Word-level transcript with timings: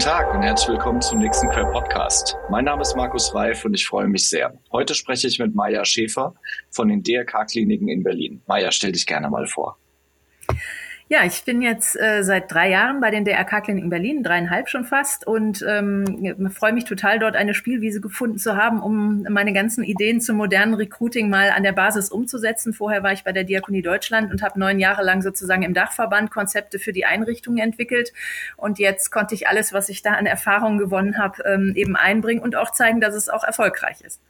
Tag 0.00 0.34
und 0.34 0.40
herzlich 0.40 0.70
willkommen 0.70 1.02
zum 1.02 1.18
nächsten 1.18 1.50
Quer 1.50 1.66
Podcast. 1.66 2.34
Mein 2.48 2.64
Name 2.64 2.80
ist 2.80 2.96
Markus 2.96 3.34
Reif 3.34 3.66
und 3.66 3.74
ich 3.74 3.86
freue 3.86 4.08
mich 4.08 4.30
sehr. 4.30 4.58
Heute 4.72 4.94
spreche 4.94 5.26
ich 5.26 5.38
mit 5.38 5.54
Maja 5.54 5.84
Schäfer 5.84 6.34
von 6.70 6.88
den 6.88 7.02
DRK-Kliniken 7.02 7.86
in 7.88 8.02
Berlin. 8.02 8.40
Maja, 8.46 8.72
stell 8.72 8.92
dich 8.92 9.04
gerne 9.04 9.28
mal 9.28 9.46
vor. 9.46 9.76
Ja, 11.12 11.24
ich 11.24 11.42
bin 11.42 11.60
jetzt 11.60 11.98
äh, 12.00 12.22
seit 12.22 12.52
drei 12.52 12.70
Jahren 12.70 13.00
bei 13.00 13.10
den 13.10 13.24
DRK-Kliniken 13.24 13.90
Berlin, 13.90 14.22
dreieinhalb 14.22 14.68
schon 14.68 14.84
fast, 14.84 15.26
und 15.26 15.60
ähm, 15.68 16.36
freue 16.56 16.72
mich 16.72 16.84
total, 16.84 17.18
dort 17.18 17.34
eine 17.34 17.52
Spielwiese 17.52 18.00
gefunden 18.00 18.38
zu 18.38 18.54
haben, 18.54 18.80
um 18.80 19.24
meine 19.28 19.52
ganzen 19.52 19.82
Ideen 19.82 20.20
zum 20.20 20.36
modernen 20.36 20.74
Recruiting 20.74 21.28
mal 21.28 21.50
an 21.50 21.64
der 21.64 21.72
Basis 21.72 22.10
umzusetzen. 22.12 22.72
Vorher 22.72 23.02
war 23.02 23.12
ich 23.12 23.24
bei 23.24 23.32
der 23.32 23.42
Diakonie 23.42 23.82
Deutschland 23.82 24.30
und 24.30 24.40
habe 24.40 24.60
neun 24.60 24.78
Jahre 24.78 25.02
lang 25.02 25.20
sozusagen 25.20 25.64
im 25.64 25.74
Dachverband 25.74 26.30
Konzepte 26.30 26.78
für 26.78 26.92
die 26.92 27.04
Einrichtungen 27.04 27.58
entwickelt. 27.58 28.12
Und 28.56 28.78
jetzt 28.78 29.10
konnte 29.10 29.34
ich 29.34 29.48
alles, 29.48 29.72
was 29.72 29.88
ich 29.88 30.02
da 30.02 30.12
an 30.12 30.26
Erfahrungen 30.26 30.78
gewonnen 30.78 31.18
habe, 31.18 31.42
ähm, 31.42 31.72
eben 31.74 31.96
einbringen 31.96 32.40
und 32.40 32.54
auch 32.54 32.70
zeigen, 32.70 33.00
dass 33.00 33.16
es 33.16 33.28
auch 33.28 33.42
erfolgreich 33.42 34.00
ist. 34.02 34.20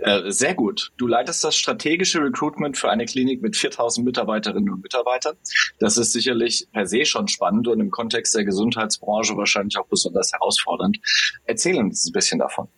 Äh, 0.00 0.30
sehr 0.30 0.54
gut. 0.54 0.92
Du 0.96 1.06
leitest 1.06 1.44
das 1.44 1.56
strategische 1.56 2.20
Recruitment 2.20 2.78
für 2.78 2.90
eine 2.90 3.04
Klinik 3.04 3.42
mit 3.42 3.56
4000 3.56 4.04
Mitarbeiterinnen 4.04 4.70
und 4.70 4.82
Mitarbeitern. 4.82 5.36
Das 5.78 5.98
ist 5.98 6.12
sicherlich 6.12 6.66
per 6.72 6.86
se 6.86 7.04
schon 7.04 7.28
spannend 7.28 7.68
und 7.68 7.80
im 7.80 7.90
Kontext 7.90 8.34
der 8.34 8.44
Gesundheitsbranche 8.44 9.36
wahrscheinlich 9.36 9.76
auch 9.76 9.86
besonders 9.86 10.32
herausfordernd. 10.32 10.98
Erzähl 11.44 11.76
uns 11.76 12.06
ein 12.06 12.12
bisschen 12.12 12.38
davon. 12.38 12.68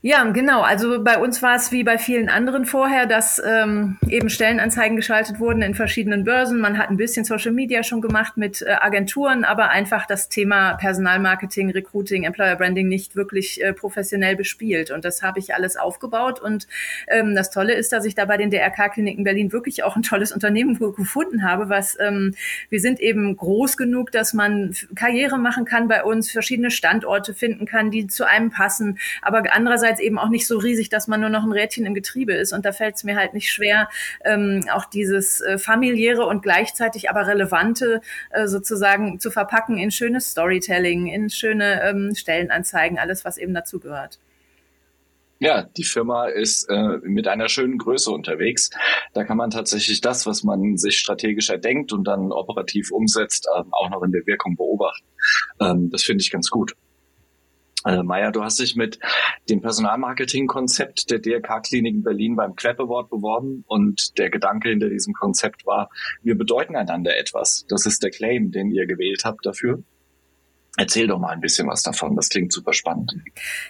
Ja, 0.00 0.22
genau. 0.22 0.62
Also 0.62 1.02
bei 1.02 1.18
uns 1.18 1.42
war 1.42 1.56
es 1.56 1.72
wie 1.72 1.82
bei 1.82 1.98
vielen 1.98 2.28
anderen 2.28 2.66
vorher, 2.66 3.06
dass 3.06 3.42
ähm, 3.44 3.96
eben 4.08 4.30
Stellenanzeigen 4.30 4.96
geschaltet 4.96 5.40
wurden 5.40 5.60
in 5.60 5.74
verschiedenen 5.74 6.22
Börsen. 6.22 6.60
Man 6.60 6.78
hat 6.78 6.88
ein 6.88 6.96
bisschen 6.96 7.24
Social 7.24 7.50
Media 7.50 7.82
schon 7.82 8.00
gemacht 8.00 8.36
mit 8.36 8.62
äh, 8.62 8.76
Agenturen, 8.80 9.42
aber 9.42 9.70
einfach 9.70 10.06
das 10.06 10.28
Thema 10.28 10.74
Personalmarketing, 10.74 11.70
Recruiting, 11.70 12.22
Employer 12.22 12.54
Branding 12.54 12.86
nicht 12.86 13.16
wirklich 13.16 13.60
äh, 13.60 13.72
professionell 13.72 14.36
bespielt. 14.36 14.92
Und 14.92 15.04
das 15.04 15.24
habe 15.24 15.40
ich 15.40 15.52
alles 15.52 15.76
aufgebaut. 15.76 16.38
Und 16.38 16.68
ähm, 17.08 17.34
das 17.34 17.50
Tolle 17.50 17.74
ist, 17.74 17.92
dass 17.92 18.04
ich 18.04 18.14
da 18.14 18.24
bei 18.24 18.36
den 18.36 18.50
DRK-Kliniken 18.50 19.24
Berlin 19.24 19.50
wirklich 19.50 19.82
auch 19.82 19.96
ein 19.96 20.04
tolles 20.04 20.30
Unternehmen 20.30 20.78
gefunden 20.78 21.42
habe, 21.42 21.70
was 21.70 21.98
ähm, 21.98 22.36
wir 22.70 22.80
sind 22.80 23.00
eben 23.00 23.36
groß 23.36 23.76
genug, 23.76 24.12
dass 24.12 24.32
man 24.32 24.76
Karriere 24.94 25.38
machen 25.38 25.64
kann 25.64 25.88
bei 25.88 26.04
uns, 26.04 26.30
verschiedene 26.30 26.70
Standorte 26.70 27.34
finden 27.34 27.66
kann, 27.66 27.90
die 27.90 28.06
zu 28.06 28.24
einem 28.24 28.50
passen, 28.50 29.00
aber 29.22 29.42
andererseits 29.50 29.97
andererseits 29.98 30.00
eben 30.00 30.18
auch 30.18 30.28
nicht 30.28 30.46
so 30.46 30.58
riesig, 30.58 30.88
dass 30.88 31.08
man 31.08 31.20
nur 31.20 31.30
noch 31.30 31.44
ein 31.44 31.52
Rädchen 31.52 31.86
im 31.86 31.94
Getriebe 31.94 32.32
ist. 32.34 32.52
Und 32.52 32.64
da 32.64 32.72
fällt 32.72 32.96
es 32.96 33.04
mir 33.04 33.16
halt 33.16 33.34
nicht 33.34 33.50
schwer, 33.50 33.88
ähm, 34.24 34.64
auch 34.72 34.84
dieses 34.86 35.40
äh, 35.40 35.58
familiäre 35.58 36.26
und 36.26 36.42
gleichzeitig 36.42 37.10
aber 37.10 37.26
relevante 37.26 38.00
äh, 38.30 38.46
sozusagen 38.46 39.20
zu 39.20 39.30
verpacken 39.30 39.78
in 39.78 39.90
schönes 39.90 40.30
Storytelling, 40.30 41.06
in 41.06 41.30
schöne 41.30 41.82
ähm, 41.82 42.14
Stellenanzeigen, 42.14 42.98
alles, 42.98 43.24
was 43.24 43.38
eben 43.38 43.54
dazu 43.54 43.80
gehört. 43.80 44.18
Ja, 45.40 45.62
die 45.62 45.84
Firma 45.84 46.26
ist 46.26 46.68
äh, 46.68 46.98
mit 47.02 47.28
einer 47.28 47.48
schönen 47.48 47.78
Größe 47.78 48.10
unterwegs. 48.10 48.70
Da 49.12 49.22
kann 49.22 49.36
man 49.36 49.50
tatsächlich 49.50 50.00
das, 50.00 50.26
was 50.26 50.42
man 50.42 50.76
sich 50.76 50.98
strategisch 50.98 51.48
erdenkt 51.48 51.92
und 51.92 52.08
dann 52.08 52.32
operativ 52.32 52.90
umsetzt, 52.90 53.46
äh, 53.46 53.62
auch 53.70 53.90
noch 53.90 54.02
in 54.02 54.10
der 54.10 54.26
Wirkung 54.26 54.56
beobachten. 54.56 55.06
Ähm, 55.60 55.90
das 55.90 56.02
finde 56.02 56.22
ich 56.22 56.32
ganz 56.32 56.50
gut. 56.50 56.74
Äh, 57.84 58.02
Maya, 58.02 58.30
du 58.30 58.42
hast 58.42 58.58
dich 58.58 58.74
mit 58.74 58.98
dem 59.48 59.60
Personalmarketing-Konzept 59.60 61.10
der 61.10 61.20
DRK-Klinik 61.20 61.94
in 61.94 62.02
Berlin 62.02 62.36
beim 62.36 62.56
Queb 62.56 62.80
Award 62.80 63.08
beworben 63.08 63.64
und 63.68 64.18
der 64.18 64.30
Gedanke 64.30 64.70
hinter 64.70 64.88
diesem 64.88 65.14
Konzept 65.14 65.64
war, 65.64 65.88
wir 66.22 66.36
bedeuten 66.36 66.74
einander 66.74 67.16
etwas. 67.16 67.66
Das 67.68 67.86
ist 67.86 68.02
der 68.02 68.10
Claim, 68.10 68.50
den 68.50 68.70
ihr 68.70 68.86
gewählt 68.86 69.22
habt 69.24 69.46
dafür. 69.46 69.82
Erzähl 70.80 71.08
doch 71.08 71.18
mal 71.18 71.30
ein 71.30 71.40
bisschen 71.40 71.66
was 71.66 71.82
davon. 71.82 72.14
Das 72.14 72.28
klingt 72.28 72.52
super 72.52 72.72
spannend. 72.72 73.12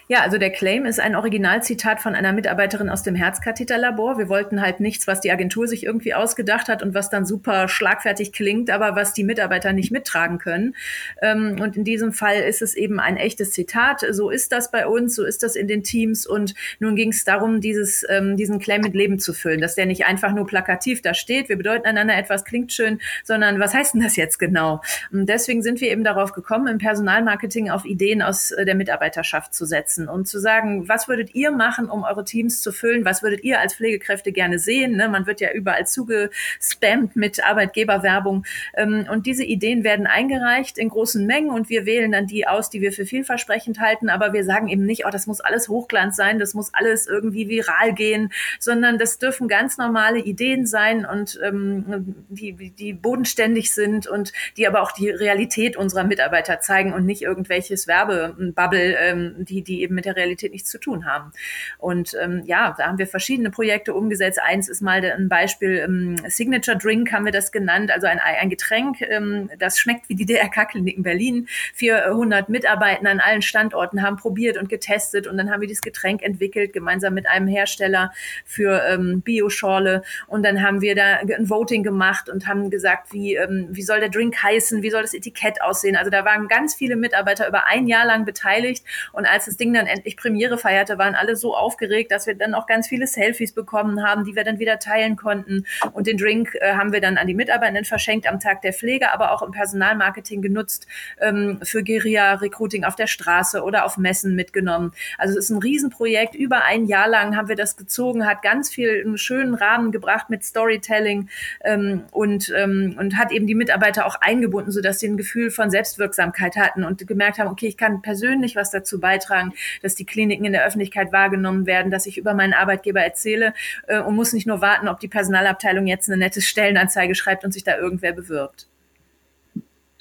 Ja, 0.08 0.20
also 0.20 0.36
der 0.36 0.50
Claim 0.50 0.84
ist 0.84 1.00
ein 1.00 1.16
Originalzitat 1.16 2.00
von 2.02 2.14
einer 2.14 2.34
Mitarbeiterin 2.34 2.90
aus 2.90 3.02
dem 3.02 3.14
Herzkatheterlabor. 3.14 4.18
Wir 4.18 4.28
wollten 4.28 4.60
halt 4.60 4.80
nichts, 4.80 5.06
was 5.06 5.22
die 5.22 5.32
Agentur 5.32 5.66
sich 5.66 5.86
irgendwie 5.86 6.12
ausgedacht 6.12 6.68
hat 6.68 6.82
und 6.82 6.92
was 6.92 7.08
dann 7.08 7.24
super 7.24 7.66
schlagfertig 7.66 8.34
klingt, 8.34 8.68
aber 8.68 8.94
was 8.94 9.14
die 9.14 9.24
Mitarbeiter 9.24 9.72
nicht 9.72 9.90
mittragen 9.90 10.36
können. 10.36 10.76
Ähm, 11.22 11.56
und 11.58 11.78
in 11.78 11.84
diesem 11.84 12.12
Fall 12.12 12.40
ist 12.42 12.60
es 12.60 12.74
eben 12.74 13.00
ein 13.00 13.16
echtes 13.16 13.52
Zitat. 13.52 14.04
So 14.10 14.28
ist 14.28 14.52
das 14.52 14.70
bei 14.70 14.86
uns, 14.86 15.14
so 15.14 15.24
ist 15.24 15.42
das 15.42 15.56
in 15.56 15.66
den 15.66 15.82
Teams. 15.84 16.26
Und 16.26 16.52
nun 16.78 16.94
ging 16.94 17.08
es 17.08 17.24
darum, 17.24 17.62
dieses, 17.62 18.04
ähm, 18.10 18.36
diesen 18.36 18.58
Claim 18.58 18.82
mit 18.82 18.92
Leben 18.94 19.18
zu 19.18 19.32
füllen, 19.32 19.62
dass 19.62 19.76
der 19.76 19.86
nicht 19.86 20.04
einfach 20.04 20.34
nur 20.34 20.46
plakativ 20.46 21.00
da 21.00 21.14
steht. 21.14 21.48
Wir 21.48 21.56
bedeuten 21.56 21.86
einander 21.86 22.18
etwas, 22.18 22.44
klingt 22.44 22.70
schön, 22.70 23.00
sondern 23.24 23.60
was 23.60 23.72
heißt 23.72 23.94
denn 23.94 24.02
das 24.02 24.16
jetzt 24.16 24.36
genau? 24.36 24.82
Und 25.10 25.26
deswegen 25.26 25.62
sind 25.62 25.80
wir 25.80 25.90
eben 25.90 26.04
darauf 26.04 26.34
gekommen, 26.34 26.66
im 26.66 26.76
Personal 26.76 26.97
Personalmarketing 26.98 27.70
auf 27.70 27.84
Ideen 27.84 28.22
aus 28.22 28.50
äh, 28.50 28.64
der 28.64 28.74
Mitarbeiterschaft 28.74 29.54
zu 29.54 29.66
setzen 29.66 30.08
und 30.08 30.26
zu 30.26 30.40
sagen, 30.40 30.88
was 30.88 31.06
würdet 31.06 31.32
ihr 31.34 31.52
machen, 31.52 31.88
um 31.88 32.02
eure 32.02 32.24
Teams 32.24 32.60
zu 32.60 32.72
füllen? 32.72 33.04
Was 33.04 33.22
würdet 33.22 33.44
ihr 33.44 33.60
als 33.60 33.74
Pflegekräfte 33.74 34.32
gerne 34.32 34.58
sehen? 34.58 34.96
Ne? 34.96 35.08
Man 35.08 35.26
wird 35.26 35.40
ja 35.40 35.52
überall 35.52 35.86
zugespammt 35.86 37.14
mit 37.14 37.44
Arbeitgeberwerbung. 37.44 38.44
Ähm, 38.74 39.06
und 39.10 39.26
diese 39.26 39.44
Ideen 39.44 39.84
werden 39.84 40.08
eingereicht 40.08 40.76
in 40.76 40.88
großen 40.88 41.24
Mengen 41.24 41.50
und 41.50 41.68
wir 41.68 41.86
wählen 41.86 42.10
dann 42.10 42.26
die 42.26 42.48
aus, 42.48 42.68
die 42.68 42.80
wir 42.80 42.92
für 42.92 43.06
vielversprechend 43.06 43.78
halten. 43.78 44.08
Aber 44.08 44.32
wir 44.32 44.42
sagen 44.42 44.68
eben 44.68 44.84
nicht, 44.84 45.06
oh, 45.06 45.10
das 45.10 45.28
muss 45.28 45.40
alles 45.40 45.68
Hochglanz 45.68 46.16
sein, 46.16 46.40
das 46.40 46.54
muss 46.54 46.74
alles 46.74 47.06
irgendwie 47.06 47.48
viral 47.48 47.94
gehen, 47.94 48.32
sondern 48.58 48.98
das 48.98 49.18
dürfen 49.20 49.46
ganz 49.46 49.78
normale 49.78 50.18
Ideen 50.18 50.66
sein 50.66 51.06
und 51.06 51.38
ähm, 51.44 52.24
die, 52.28 52.72
die 52.72 52.92
bodenständig 52.92 53.72
sind 53.72 54.08
und 54.08 54.32
die 54.56 54.66
aber 54.66 54.82
auch 54.82 54.90
die 54.90 55.10
Realität 55.10 55.76
unserer 55.76 56.02
Mitarbeiter 56.02 56.58
zeigen 56.58 56.87
zeigen 56.88 56.92
und 56.92 57.06
nicht 57.06 57.22
irgendwelches 57.22 57.86
Werbebubble, 57.86 58.96
ähm, 59.00 59.34
die, 59.38 59.62
die 59.62 59.82
eben 59.82 59.94
mit 59.94 60.04
der 60.04 60.16
Realität 60.16 60.52
nichts 60.52 60.70
zu 60.70 60.78
tun 60.78 61.06
haben. 61.06 61.32
Und 61.78 62.16
ähm, 62.20 62.42
ja, 62.46 62.74
da 62.76 62.86
haben 62.86 62.98
wir 62.98 63.06
verschiedene 63.06 63.50
Projekte 63.50 63.94
umgesetzt. 63.94 64.40
Eins 64.42 64.68
ist 64.68 64.80
mal 64.80 65.04
ein 65.04 65.28
Beispiel, 65.28 65.82
ähm, 65.84 66.16
Signature 66.28 66.76
Drink 66.76 67.12
haben 67.12 67.24
wir 67.24 67.32
das 67.32 67.52
genannt, 67.52 67.90
also 67.90 68.06
ein, 68.06 68.18
ein 68.18 68.50
Getränk, 68.50 69.00
ähm, 69.02 69.50
das 69.58 69.78
schmeckt 69.78 70.08
wie 70.08 70.14
die 70.14 70.26
DRK-Klinik 70.26 70.96
in 70.96 71.02
Berlin. 71.02 71.48
400 71.74 72.48
Mitarbeiter 72.48 73.08
an 73.08 73.20
allen 73.20 73.42
Standorten 73.42 74.02
haben 74.02 74.16
probiert 74.16 74.56
und 74.56 74.68
getestet 74.68 75.26
und 75.26 75.36
dann 75.36 75.50
haben 75.50 75.60
wir 75.60 75.68
dieses 75.68 75.82
Getränk 75.82 76.22
entwickelt, 76.22 76.72
gemeinsam 76.72 77.14
mit 77.14 77.28
einem 77.28 77.46
Hersteller 77.46 78.12
für 78.44 78.82
ähm, 78.88 79.20
Bioschorle 79.20 80.02
und 80.26 80.42
dann 80.44 80.62
haben 80.62 80.80
wir 80.80 80.94
da 80.94 81.18
ein 81.18 81.50
Voting 81.50 81.82
gemacht 81.82 82.28
und 82.28 82.46
haben 82.46 82.70
gesagt, 82.70 83.12
wie, 83.12 83.36
ähm, 83.36 83.68
wie 83.70 83.82
soll 83.82 84.00
der 84.00 84.08
Drink 84.08 84.42
heißen, 84.42 84.82
wie 84.82 84.90
soll 84.90 85.02
das 85.02 85.14
Etikett 85.14 85.62
aussehen. 85.62 85.96
Also 85.96 86.10
da 86.10 86.24
waren 86.24 86.48
ganz 86.48 86.67
viele 86.74 86.96
Mitarbeiter 86.96 87.48
über 87.48 87.66
ein 87.66 87.86
Jahr 87.86 88.06
lang 88.06 88.24
beteiligt. 88.24 88.84
Und 89.12 89.26
als 89.26 89.46
das 89.46 89.56
Ding 89.56 89.72
dann 89.72 89.86
endlich 89.86 90.16
Premiere 90.16 90.58
feierte, 90.58 90.98
waren 90.98 91.14
alle 91.14 91.36
so 91.36 91.56
aufgeregt, 91.56 92.12
dass 92.12 92.26
wir 92.26 92.34
dann 92.34 92.54
auch 92.54 92.66
ganz 92.66 92.88
viele 92.88 93.06
Selfies 93.06 93.52
bekommen 93.52 94.04
haben, 94.04 94.24
die 94.24 94.34
wir 94.34 94.44
dann 94.44 94.58
wieder 94.58 94.78
teilen 94.78 95.16
konnten. 95.16 95.64
Und 95.92 96.06
den 96.06 96.16
Drink 96.16 96.54
äh, 96.54 96.74
haben 96.74 96.92
wir 96.92 97.00
dann 97.00 97.18
an 97.18 97.26
die 97.26 97.34
Mitarbeitenden 97.34 97.84
verschenkt 97.84 98.28
am 98.28 98.40
Tag 98.40 98.62
der 98.62 98.72
Pflege, 98.72 99.12
aber 99.12 99.32
auch 99.32 99.42
im 99.42 99.52
Personalmarketing 99.52 100.42
genutzt 100.42 100.86
ähm, 101.20 101.60
für 101.62 101.82
Guerilla-Recruiting 101.82 102.84
auf 102.84 102.96
der 102.96 103.06
Straße 103.06 103.62
oder 103.62 103.84
auf 103.84 103.96
Messen 103.96 104.34
mitgenommen. 104.34 104.92
Also 105.16 105.38
es 105.38 105.46
ist 105.46 105.50
ein 105.50 105.58
Riesenprojekt. 105.58 106.34
Über 106.34 106.64
ein 106.64 106.86
Jahr 106.86 107.08
lang 107.08 107.36
haben 107.36 107.48
wir 107.48 107.56
das 107.56 107.76
gezogen, 107.76 108.26
hat 108.26 108.42
ganz 108.42 108.70
viel 108.70 109.02
einen 109.04 109.18
schönen 109.18 109.54
Rahmen 109.54 109.92
gebracht 109.92 110.30
mit 110.30 110.44
Storytelling 110.44 111.28
ähm, 111.64 112.04
und, 112.10 112.52
ähm, 112.56 112.96
und 112.98 113.16
hat 113.16 113.32
eben 113.32 113.46
die 113.46 113.54
Mitarbeiter 113.54 114.06
auch 114.06 114.16
eingebunden, 114.20 114.70
sodass 114.70 115.00
sie 115.00 115.08
ein 115.08 115.16
Gefühl 115.16 115.50
von 115.50 115.70
Selbstwirksamkeit 115.70 116.56
hatten 116.58 116.84
und 116.84 117.06
gemerkt 117.06 117.38
haben, 117.38 117.48
okay, 117.48 117.66
ich 117.66 117.76
kann 117.76 118.02
persönlich 118.02 118.56
was 118.56 118.70
dazu 118.70 119.00
beitragen, 119.00 119.52
dass 119.82 119.94
die 119.94 120.04
Kliniken 120.04 120.44
in 120.44 120.52
der 120.52 120.66
Öffentlichkeit 120.66 121.12
wahrgenommen 121.12 121.66
werden, 121.66 121.90
dass 121.90 122.06
ich 122.06 122.18
über 122.18 122.34
meinen 122.34 122.52
Arbeitgeber 122.52 123.00
erzähle 123.00 123.54
äh, 123.86 124.00
und 124.00 124.16
muss 124.16 124.32
nicht 124.32 124.46
nur 124.46 124.60
warten, 124.60 124.88
ob 124.88 125.00
die 125.00 125.08
Personalabteilung 125.08 125.86
jetzt 125.86 126.08
eine 126.08 126.18
nette 126.18 126.42
Stellenanzeige 126.42 127.14
schreibt 127.14 127.44
und 127.44 127.52
sich 127.52 127.64
da 127.64 127.76
irgendwer 127.78 128.12
bewirbt. 128.12 128.68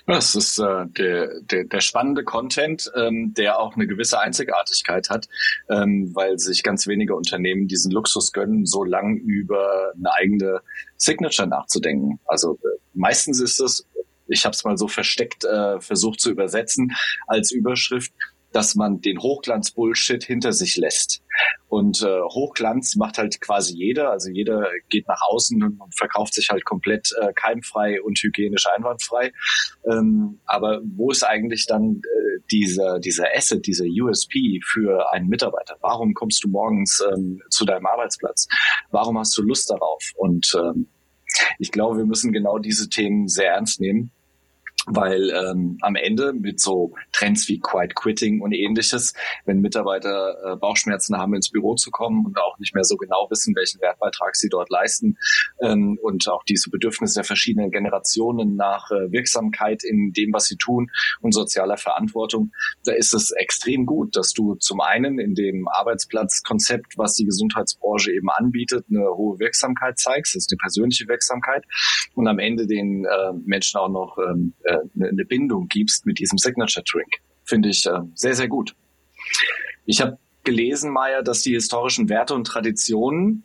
Das 0.07 0.35
ist 0.35 0.57
äh, 0.57 0.85
der, 0.97 1.41
der, 1.41 1.65
der 1.65 1.81
spannende 1.81 2.23
Content, 2.23 2.89
ähm, 2.95 3.33
der 3.35 3.59
auch 3.59 3.75
eine 3.75 3.87
gewisse 3.87 4.17
Einzigartigkeit 4.17 5.09
hat, 5.09 5.27
ähm, 5.69 6.15
weil 6.15 6.39
sich 6.39 6.63
ganz 6.63 6.87
wenige 6.87 7.13
Unternehmen 7.13 7.67
diesen 7.67 7.91
Luxus 7.91 8.31
gönnen, 8.31 8.65
so 8.65 8.85
lang 8.85 9.17
über 9.17 9.91
eine 9.97 10.13
eigene 10.13 10.61
Signature 10.95 11.49
nachzudenken. 11.49 12.21
Also 12.25 12.57
äh, 12.63 12.79
meistens 12.93 13.41
ist 13.41 13.59
es 13.59 13.85
ich 14.27 14.45
habe 14.45 14.53
es 14.53 14.63
mal 14.63 14.77
so 14.77 14.87
versteckt 14.87 15.45
äh, 15.45 15.79
versucht 15.79 16.19
zu 16.19 16.31
übersetzen 16.31 16.95
als 17.27 17.51
Überschrift, 17.51 18.13
dass 18.51 18.75
man 18.75 19.01
den 19.01 19.19
Hochglanz-Bullshit 19.21 20.23
hinter 20.23 20.53
sich 20.53 20.77
lässt. 20.77 21.21
Und 21.67 22.01
äh, 22.01 22.21
Hochglanz 22.21 22.95
macht 22.95 23.17
halt 23.17 23.39
quasi 23.41 23.75
jeder. 23.75 24.09
Also 24.09 24.29
jeder 24.31 24.67
geht 24.89 25.07
nach 25.07 25.21
außen 25.29 25.61
und 25.61 25.95
verkauft 25.95 26.33
sich 26.33 26.49
halt 26.49 26.63
komplett 26.65 27.09
äh, 27.21 27.33
keimfrei 27.33 28.01
und 28.01 28.17
hygienisch 28.17 28.65
einwandfrei. 28.67 29.31
Ähm, 29.85 30.39
aber 30.45 30.81
wo 30.83 31.11
ist 31.11 31.23
eigentlich 31.23 31.67
dann 31.67 32.01
äh, 32.03 32.39
dieser, 32.51 32.99
dieser 32.99 33.27
Asset, 33.35 33.67
dieser 33.67 33.85
USP 33.85 34.61
für 34.65 35.11
einen 35.11 35.27
Mitarbeiter? 35.27 35.75
Warum 35.81 36.13
kommst 36.13 36.43
du 36.43 36.47
morgens 36.47 37.03
ähm, 37.13 37.41
zu 37.49 37.65
deinem 37.65 37.85
Arbeitsplatz? 37.85 38.47
Warum 38.91 39.19
hast 39.19 39.37
du 39.37 39.41
Lust 39.41 39.69
darauf? 39.69 40.03
Und 40.15 40.57
ähm, 40.57 40.87
ich 41.59 41.71
glaube, 41.71 41.97
wir 41.97 42.05
müssen 42.05 42.31
genau 42.31 42.57
diese 42.57 42.89
Themen 42.89 43.27
sehr 43.27 43.51
ernst 43.51 43.81
nehmen 43.81 44.11
weil 44.87 45.29
ähm, 45.31 45.77
am 45.81 45.95
Ende 45.95 46.33
mit 46.33 46.59
so 46.59 46.93
Trends 47.11 47.47
wie 47.49 47.59
Quiet 47.59 47.93
Quitting 47.93 48.41
und 48.41 48.53
ähnliches, 48.53 49.13
wenn 49.45 49.59
Mitarbeiter 49.59 50.53
äh, 50.53 50.55
Bauchschmerzen 50.55 51.17
haben, 51.17 51.35
ins 51.35 51.51
Büro 51.51 51.75
zu 51.75 51.91
kommen 51.91 52.25
und 52.25 52.37
auch 52.39 52.57
nicht 52.57 52.73
mehr 52.73 52.85
so 52.85 52.95
genau 52.95 53.27
wissen, 53.29 53.53
welchen 53.55 53.81
Wertbeitrag 53.81 54.35
sie 54.35 54.49
dort 54.49 54.69
leisten 54.69 55.17
ähm, 55.61 55.99
und 56.01 56.29
auch 56.29 56.43
diese 56.43 56.69
Bedürfnisse 56.69 57.15
der 57.15 57.23
verschiedenen 57.25 57.69
Generationen 57.69 58.55
nach 58.55 58.89
äh, 58.91 59.11
Wirksamkeit 59.11 59.83
in 59.83 60.13
dem, 60.13 60.31
was 60.33 60.45
sie 60.45 60.55
tun 60.55 60.89
und 61.21 61.33
sozialer 61.33 61.77
Verantwortung, 61.77 62.51
da 62.85 62.93
ist 62.93 63.13
es 63.13 63.31
extrem 63.31 63.85
gut, 63.85 64.15
dass 64.15 64.31
du 64.31 64.55
zum 64.55 64.79
einen 64.79 65.19
in 65.19 65.35
dem 65.35 65.67
Arbeitsplatzkonzept, 65.67 66.97
was 66.97 67.15
die 67.15 67.25
Gesundheitsbranche 67.25 68.13
eben 68.13 68.29
anbietet, 68.29 68.85
eine 68.89 69.05
hohe 69.15 69.37
Wirksamkeit 69.39 69.99
zeigst, 69.99 70.35
das 70.35 70.43
ist 70.43 70.51
eine 70.51 70.57
persönliche 70.57 71.07
Wirksamkeit 71.07 71.65
und 72.15 72.27
am 72.27 72.39
Ende 72.39 72.67
den 72.67 73.05
äh, 73.05 73.33
Menschen 73.45 73.79
auch 73.79 73.89
noch 73.89 74.17
ähm, 74.17 74.53
äh, 74.63 74.76
eine, 74.95 75.25
Bindung 75.25 75.67
gibst 75.67 76.05
mit 76.05 76.19
diesem 76.19 76.37
Signature 76.37 76.83
Drink. 76.83 77.09
Finde 77.43 77.69
ich 77.69 77.85
äh, 77.85 77.99
sehr, 78.15 78.35
sehr 78.35 78.47
gut. 78.47 78.75
Ich 79.85 80.01
habe 80.01 80.17
gelesen, 80.43 80.91
Maya, 80.91 81.21
dass 81.21 81.41
die 81.41 81.53
historischen 81.53 82.09
Werte 82.09 82.33
und 82.33 82.45
Traditionen 82.45 83.43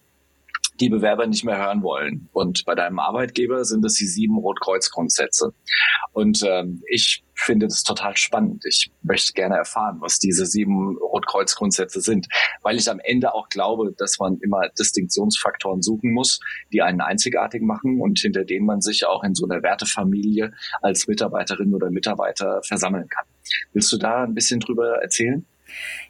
die 0.83 0.89
Bewerber 0.89 1.27
nicht 1.27 1.45
mehr 1.45 1.59
hören 1.59 1.83
wollen. 1.83 2.29
Und 2.33 2.65
bei 2.65 2.75
deinem 2.75 2.99
Arbeitgeber 2.99 3.65
sind 3.65 3.85
es 3.85 3.95
die 3.95 4.07
sieben 4.07 4.37
Rotkreuz-Grundsätze. 4.37 5.55
Und 6.13 6.43
ähm, 6.45 6.83
ich 6.91 7.25
finde 7.35 7.67
das 7.67 7.85
total 7.85 8.17
spannend. 8.17 8.65
Ich 8.67 8.91
möchte 9.03 9.33
gerne 9.33 9.57
erfahren, 9.57 9.99
was 10.01 10.19
diese 10.19 10.45
sieben 10.45 10.97
Rotkreuz-Grundsätze 10.99 12.01
sind, 12.01 12.27
weil 12.63 12.77
ich 12.77 12.91
am 12.91 13.01
Ende 13.03 13.33
auch 13.33 13.49
glaube, 13.49 13.95
dass 13.97 14.19
man 14.19 14.39
immer 14.43 14.69
Distinktionsfaktoren 14.79 15.83
suchen 15.83 16.13
muss, 16.13 16.41
die 16.73 16.83
einen 16.83 17.01
einzigartig 17.01 17.63
machen 17.63 18.01
und 18.01 18.19
hinter 18.19 18.45
denen 18.45 18.67
man 18.67 18.81
sich 18.81 19.07
auch 19.07 19.23
in 19.23 19.35
so 19.35 19.47
einer 19.47 19.63
Wertefamilie 19.63 20.53
als 20.81 21.07
Mitarbeiterin 21.07 21.75
oder 21.75 21.91
Mitarbeiter 21.91 22.61
versammeln 22.67 23.09
kann. 23.09 23.25
Willst 23.73 23.93
du 23.93 23.99
da 23.99 24.25
ein 24.25 24.35
bisschen 24.35 24.61
drüber 24.61 25.01
erzählen? 25.01 25.47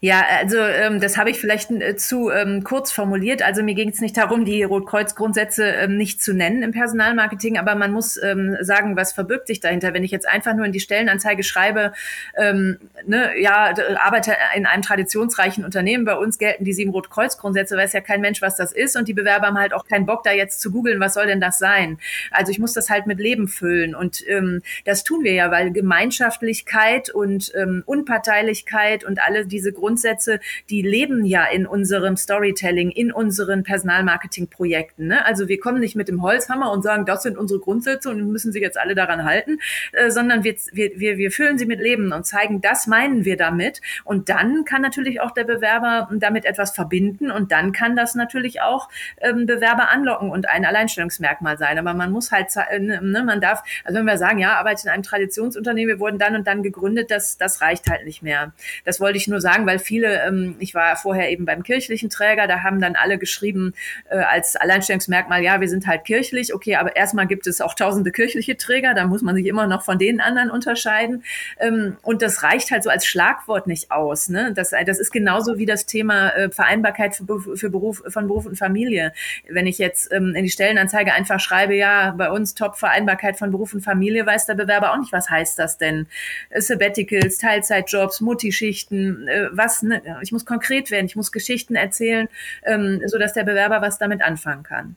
Ja, 0.00 0.24
also 0.40 0.58
ähm, 0.58 1.00
das 1.00 1.16
habe 1.16 1.30
ich 1.30 1.38
vielleicht 1.38 1.70
äh, 1.70 1.94
zu 1.94 2.30
ähm, 2.30 2.64
kurz 2.64 2.90
formuliert. 2.90 3.42
Also 3.42 3.62
mir 3.62 3.74
ging 3.74 3.90
es 3.90 4.00
nicht 4.00 4.16
darum, 4.16 4.44
die 4.44 4.64
Rotkreuz-Grundsätze 4.64 5.64
ähm, 5.64 5.96
nicht 5.96 6.20
zu 6.20 6.34
nennen 6.34 6.64
im 6.64 6.72
Personalmarketing, 6.72 7.56
aber 7.56 7.76
man 7.76 7.92
muss 7.92 8.20
ähm, 8.20 8.56
sagen, 8.60 8.96
was 8.96 9.12
verbirgt 9.12 9.46
sich 9.46 9.60
dahinter. 9.60 9.94
Wenn 9.94 10.02
ich 10.02 10.10
jetzt 10.10 10.28
einfach 10.28 10.54
nur 10.54 10.66
in 10.66 10.72
die 10.72 10.80
Stellenanzeige 10.80 11.44
schreibe, 11.44 11.92
ähm, 12.36 12.78
ne, 13.06 13.30
ja, 13.40 13.72
arbeite 13.96 14.34
in 14.56 14.66
einem 14.66 14.82
traditionsreichen 14.82 15.64
Unternehmen, 15.64 16.04
bei 16.04 16.16
uns 16.16 16.36
gelten 16.36 16.64
die 16.64 16.72
sieben 16.72 16.90
Rotkreuz-Grundsätze, 16.90 17.76
weiß 17.76 17.92
ja 17.92 18.00
kein 18.00 18.20
Mensch, 18.20 18.42
was 18.42 18.56
das 18.56 18.72
ist 18.72 18.96
und 18.96 19.06
die 19.06 19.14
Bewerber 19.14 19.46
haben 19.46 19.58
halt 19.58 19.72
auch 19.72 19.86
keinen 19.86 20.06
Bock, 20.06 20.24
da 20.24 20.32
jetzt 20.32 20.60
zu 20.60 20.72
googeln, 20.72 20.98
was 20.98 21.14
soll 21.14 21.26
denn 21.26 21.40
das 21.40 21.60
sein? 21.60 21.98
Also 22.32 22.50
ich 22.50 22.58
muss 22.58 22.72
das 22.72 22.90
halt 22.90 23.06
mit 23.06 23.20
Leben 23.20 23.46
füllen 23.46 23.94
und 23.94 24.26
ähm, 24.28 24.62
das 24.84 25.04
tun 25.04 25.22
wir 25.22 25.32
ja, 25.32 25.52
weil 25.52 25.70
Gemeinschaftlichkeit 25.70 27.10
und 27.10 27.52
ähm, 27.54 27.84
Unparteilichkeit 27.86 29.04
und 29.04 29.22
alle 29.22 29.46
diese 29.52 29.72
Grundsätze, 29.72 30.40
die 30.70 30.82
leben 30.82 31.24
ja 31.24 31.44
in 31.44 31.66
unserem 31.66 32.16
Storytelling, 32.16 32.90
in 32.90 33.12
unseren 33.12 33.62
Personalmarketing-Projekten. 33.62 35.06
Ne? 35.06 35.24
Also 35.24 35.48
wir 35.48 35.60
kommen 35.60 35.80
nicht 35.80 35.96
mit 35.96 36.08
dem 36.08 36.22
Holzhammer 36.22 36.72
und 36.72 36.82
sagen, 36.82 37.06
das 37.06 37.22
sind 37.22 37.38
unsere 37.38 37.60
Grundsätze 37.60 38.10
und 38.10 38.30
müssen 38.30 38.52
sich 38.52 38.62
jetzt 38.62 38.78
alle 38.78 38.94
daran 38.94 39.24
halten, 39.24 39.58
äh, 39.92 40.10
sondern 40.10 40.44
wir, 40.44 40.54
wir, 40.72 41.18
wir 41.18 41.30
füllen 41.30 41.58
sie 41.58 41.66
mit 41.66 41.80
Leben 41.80 42.12
und 42.12 42.26
zeigen, 42.26 42.60
das 42.60 42.86
meinen 42.86 43.24
wir 43.24 43.36
damit. 43.36 43.80
Und 44.04 44.28
dann 44.28 44.64
kann 44.64 44.82
natürlich 44.82 45.20
auch 45.20 45.30
der 45.30 45.44
Bewerber 45.44 46.08
damit 46.12 46.44
etwas 46.44 46.72
verbinden 46.72 47.30
und 47.30 47.52
dann 47.52 47.72
kann 47.72 47.96
das 47.96 48.14
natürlich 48.14 48.60
auch 48.60 48.88
ähm, 49.20 49.46
Bewerber 49.46 49.90
anlocken 49.90 50.30
und 50.30 50.48
ein 50.48 50.64
Alleinstellungsmerkmal 50.64 51.58
sein. 51.58 51.78
Aber 51.78 51.94
man 51.94 52.10
muss 52.10 52.32
halt, 52.32 52.48
äh, 52.70 52.78
ne, 52.78 53.22
man 53.24 53.40
darf, 53.40 53.62
also 53.84 53.98
wenn 53.98 54.06
wir 54.06 54.18
sagen, 54.18 54.38
ja, 54.38 54.54
arbeite 54.58 54.84
in 54.84 54.90
einem 54.90 55.02
Traditionsunternehmen, 55.02 55.94
wir 55.96 56.00
wurden 56.00 56.18
dann 56.18 56.34
und 56.34 56.46
dann 56.46 56.62
gegründet, 56.62 57.10
das, 57.10 57.36
das 57.36 57.60
reicht 57.60 57.88
halt 57.90 58.04
nicht 58.04 58.22
mehr. 58.22 58.52
Das 58.84 59.00
wollte 59.00 59.18
ich 59.18 59.28
nur 59.28 59.40
sagen, 59.42 59.66
weil 59.66 59.78
viele, 59.78 60.22
ähm, 60.26 60.56
ich 60.58 60.74
war 60.74 60.96
vorher 60.96 61.30
eben 61.30 61.44
beim 61.44 61.62
kirchlichen 61.62 62.08
Träger, 62.08 62.46
da 62.46 62.62
haben 62.62 62.80
dann 62.80 62.96
alle 62.96 63.18
geschrieben 63.18 63.74
äh, 64.08 64.16
als 64.16 64.56
Alleinstellungsmerkmal, 64.56 65.42
ja, 65.42 65.60
wir 65.60 65.68
sind 65.68 65.86
halt 65.86 66.04
kirchlich, 66.04 66.54
okay, 66.54 66.76
aber 66.76 66.96
erstmal 66.96 67.26
gibt 67.26 67.46
es 67.46 67.60
auch 67.60 67.74
tausende 67.74 68.12
kirchliche 68.12 68.56
Träger, 68.56 68.94
da 68.94 69.06
muss 69.06 69.22
man 69.22 69.34
sich 69.34 69.46
immer 69.46 69.66
noch 69.66 69.82
von 69.82 69.98
den 69.98 70.20
anderen 70.20 70.50
unterscheiden. 70.50 71.24
Ähm, 71.58 71.96
und 72.02 72.22
das 72.22 72.42
reicht 72.42 72.70
halt 72.70 72.82
so 72.82 72.90
als 72.90 73.06
Schlagwort 73.06 73.66
nicht 73.66 73.90
aus. 73.90 74.28
Ne? 74.28 74.52
Das, 74.54 74.70
das 74.70 74.98
ist 74.98 75.10
genauso 75.10 75.58
wie 75.58 75.66
das 75.66 75.86
Thema 75.86 76.30
äh, 76.30 76.50
Vereinbarkeit 76.50 77.16
für, 77.16 77.56
für 77.56 77.70
Beruf, 77.70 78.02
von 78.08 78.26
Beruf 78.26 78.46
und 78.46 78.56
Familie. 78.56 79.12
Wenn 79.48 79.66
ich 79.66 79.78
jetzt 79.78 80.12
ähm, 80.12 80.34
in 80.34 80.44
die 80.44 80.50
Stellenanzeige 80.50 81.12
einfach 81.12 81.40
schreibe, 81.40 81.74
ja, 81.74 82.12
bei 82.16 82.30
uns 82.30 82.54
Top 82.54 82.76
Vereinbarkeit 82.76 83.36
von 83.36 83.50
Beruf 83.50 83.74
und 83.74 83.82
Familie, 83.82 84.26
weiß 84.26 84.46
der 84.46 84.54
Bewerber 84.54 84.92
auch 84.92 84.98
nicht, 84.98 85.12
was 85.12 85.28
heißt 85.28 85.58
das 85.58 85.78
denn? 85.78 86.06
Sabbaticals, 86.54 87.38
Teilzeitjobs, 87.38 88.20
Mutti-Schichten, 88.20 89.28
äh, 89.32 89.48
was, 89.52 89.82
ne, 89.82 90.02
ich 90.22 90.32
muss 90.32 90.44
konkret 90.44 90.90
werden, 90.90 91.06
ich 91.06 91.16
muss 91.16 91.32
Geschichten 91.32 91.74
erzählen, 91.74 92.28
ähm, 92.64 93.00
so 93.06 93.18
dass 93.18 93.32
der 93.32 93.44
Bewerber 93.44 93.80
was 93.82 93.98
damit 93.98 94.22
anfangen 94.22 94.62
kann. 94.62 94.96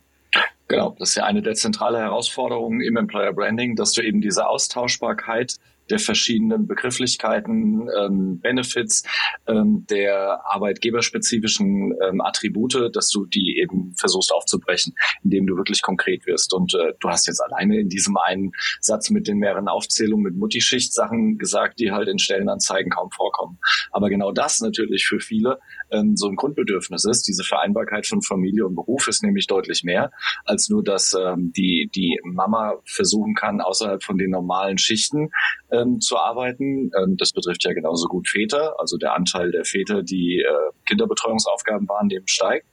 Genau, 0.68 0.96
das 0.98 1.10
ist 1.10 1.16
ja 1.16 1.26
eine 1.26 1.42
der 1.42 1.54
zentralen 1.54 2.02
Herausforderungen 2.02 2.82
im 2.82 2.98
Employer 2.98 3.34
Branding, 3.34 3.76
dass 3.76 3.92
du 3.92 4.02
eben 4.02 4.20
diese 4.20 4.48
Austauschbarkeit 4.48 5.56
der 5.90 6.00
verschiedenen 6.00 6.68
Begrifflichkeiten, 6.68 7.90
ähm, 7.98 8.40
Benefits, 8.40 9.04
ähm, 9.48 9.86
der 9.90 10.42
arbeitgeberspezifischen 10.46 11.94
ähm, 12.04 12.22
Attribute, 12.22 12.90
dass 12.94 13.10
du 13.10 13.26
die 13.26 13.60
eben 13.62 13.94
versuchst 13.96 14.32
aufzubrechen, 14.32 14.94
indem 15.24 15.48
du 15.48 15.58
wirklich 15.58 15.82
konkret 15.82 16.26
wirst. 16.26 16.54
Und 16.54 16.74
äh, 16.74 16.94
du 17.00 17.10
hast 17.10 17.28
jetzt 17.28 17.42
alleine 17.42 17.80
in 17.80 17.90
diesem 17.90 18.18
einen 18.18 18.52
Satz 18.82 19.10
mit 19.10 19.28
den 19.28 19.38
mehreren 19.38 19.68
Aufzählungen 19.68 20.24
mit 20.24 20.36
Multischicht 20.36 20.94
Sachen 20.94 21.38
gesagt, 21.38 21.80
die 21.80 21.92
halt 21.92 22.08
in 22.08 22.20
Stellenanzeigen 22.20 22.92
kaum 22.92 23.12
vorkommen. 23.12 23.60
Aber 23.92 24.10
genau 24.10 24.31
das 24.31 24.62
natürlich 24.62 25.06
für 25.06 25.20
viele 25.20 25.60
ähm, 25.92 26.16
so 26.16 26.28
ein 26.28 26.36
Grundbedürfnis 26.36 27.06
ist. 27.06 27.28
Diese 27.28 27.44
Vereinbarkeit 27.44 28.08
von 28.08 28.22
Familie 28.22 28.66
und 28.66 28.76
Beruf 28.76 29.08
ist 29.08 29.24
nämlich 29.24 29.48
deutlich 29.48 29.84
mehr 29.84 30.12
als 30.46 30.70
nur, 30.70 30.84
dass 30.84 31.14
ähm, 31.14 31.52
die, 31.56 31.90
die 31.94 32.20
Mama 32.24 32.74
versuchen 32.86 33.36
kann, 33.36 33.62
außerhalb 33.62 34.04
von 34.04 34.18
den 34.18 34.31
normalen 34.31 34.78
Schichten 34.78 35.30
ähm, 35.75 36.00
zu 36.00 36.18
arbeiten. 36.18 36.92
Ähm, 36.98 37.18
das 37.18 37.31
betrifft 37.31 37.63
ja 37.63 37.74
genauso 37.74 38.07
gut 38.07 38.27
Väter. 38.27 38.80
Also 38.80 38.98
der 38.98 39.16
Anteil 39.16 39.51
der 39.51 39.66
Väter, 39.66 40.04
die 40.04 40.42
äh, 40.42 40.72
Kinderbetreuungsaufgaben 40.86 41.88
wahrnehmen, 41.88 42.27
steigt. 42.27 42.68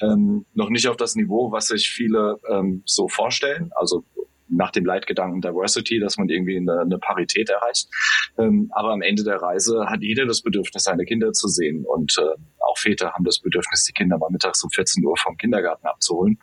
Ähm, 0.00 0.46
noch 0.54 0.70
nicht 0.70 0.88
auf 0.88 0.96
das 0.96 1.14
Niveau, 1.14 1.52
was 1.52 1.68
sich 1.68 1.88
viele 1.88 2.36
ähm, 2.48 2.82
so 2.84 3.08
vorstellen. 3.08 3.70
Also 3.74 4.04
nach 4.48 4.70
dem 4.70 4.84
Leitgedanken 4.84 5.40
Diversity, 5.40 5.98
dass 5.98 6.18
man 6.18 6.28
irgendwie 6.28 6.58
eine, 6.58 6.80
eine 6.80 6.98
Parität 6.98 7.48
erreicht. 7.48 7.88
Ähm, 8.38 8.70
aber 8.74 8.92
am 8.92 9.02
Ende 9.02 9.24
der 9.24 9.36
Reise 9.36 9.86
hat 9.86 10.02
jeder 10.02 10.26
das 10.26 10.42
Bedürfnis, 10.42 10.84
seine 10.84 11.04
Kinder 11.04 11.32
zu 11.32 11.48
sehen. 11.48 11.84
Und 11.86 12.16
äh, 12.18 12.38
auch 12.60 12.78
Väter 12.78 13.12
haben 13.12 13.24
das 13.24 13.40
Bedürfnis, 13.40 13.84
die 13.84 13.92
Kinder 13.92 14.18
mal 14.18 14.30
mittags 14.30 14.62
um 14.62 14.70
14 14.70 15.04
Uhr 15.04 15.16
vom 15.16 15.36
Kindergarten 15.36 15.86
abzuholen. 15.86 16.38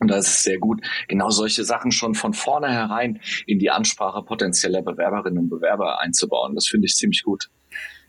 Und 0.00 0.08
da 0.08 0.16
ist 0.16 0.28
es 0.28 0.42
sehr 0.42 0.58
gut, 0.58 0.80
genau 1.08 1.30
solche 1.30 1.64
Sachen 1.64 1.90
schon 1.90 2.14
von 2.14 2.34
vornherein 2.34 3.20
in 3.46 3.58
die 3.58 3.70
Ansprache 3.70 4.22
potenzieller 4.22 4.82
Bewerberinnen 4.82 5.38
und 5.38 5.48
Bewerber 5.48 6.00
einzubauen. 6.00 6.54
Das 6.54 6.66
finde 6.66 6.86
ich 6.86 6.94
ziemlich 6.94 7.22
gut. 7.22 7.48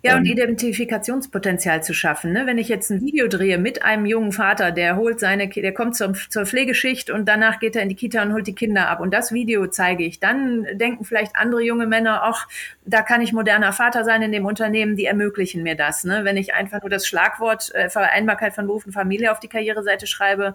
Ja, 0.03 0.15
und 0.15 0.25
ähm, 0.25 0.31
Identifikationspotenzial 0.33 1.81
zu 1.81 1.93
schaffen. 1.93 2.31
Ne? 2.31 2.45
Wenn 2.45 2.59
ich 2.59 2.69
jetzt 2.69 2.91
ein 2.91 3.01
Video 3.01 3.27
drehe 3.27 3.57
mit 3.57 3.81
einem 3.83 4.05
jungen 4.05 4.31
Vater, 4.31 4.71
der 4.71 4.95
holt 4.95 5.19
seine, 5.19 5.49
der 5.49 5.73
kommt 5.73 5.95
zum, 5.95 6.13
zur 6.13 6.45
Pflegeschicht 6.45 7.09
und 7.09 7.27
danach 7.27 7.59
geht 7.59 7.75
er 7.75 7.81
in 7.81 7.89
die 7.89 7.95
Kita 7.95 8.21
und 8.21 8.33
holt 8.33 8.45
die 8.45 8.53
Kinder 8.53 8.89
ab 8.89 8.99
und 8.99 9.11
das 9.11 9.31
Video 9.31 9.65
zeige 9.67 10.03
ich, 10.03 10.19
dann 10.19 10.67
denken 10.73 11.03
vielleicht 11.03 11.35
andere 11.35 11.63
junge 11.63 11.87
Männer, 11.87 12.21
ach, 12.23 12.47
da 12.85 13.01
kann 13.01 13.21
ich 13.21 13.33
moderner 13.33 13.73
Vater 13.73 14.03
sein 14.03 14.21
in 14.21 14.31
dem 14.31 14.45
Unternehmen, 14.45 14.95
die 14.95 15.05
ermöglichen 15.05 15.63
mir 15.63 15.75
das. 15.75 16.03
Ne? 16.03 16.23
Wenn 16.23 16.37
ich 16.37 16.53
einfach 16.53 16.81
nur 16.81 16.91
das 16.91 17.07
Schlagwort 17.07 17.73
äh, 17.73 17.89
Vereinbarkeit 17.89 18.53
von 18.53 18.67
Beruf 18.67 18.85
und 18.85 18.91
Familie 18.91 19.31
auf 19.31 19.39
die 19.39 19.47
Karriereseite 19.47 20.05
schreibe, 20.05 20.53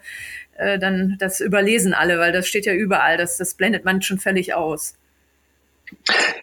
äh, 0.56 0.78
dann 0.78 1.16
das 1.18 1.40
überlesen 1.40 1.94
alle, 1.94 2.20
weil 2.20 2.32
das 2.32 2.46
steht 2.46 2.64
ja 2.64 2.74
überall. 2.74 3.16
Das, 3.16 3.38
das 3.38 3.54
blendet 3.54 3.84
man 3.84 4.02
schon 4.02 4.18
völlig 4.18 4.54
aus. 4.54 4.94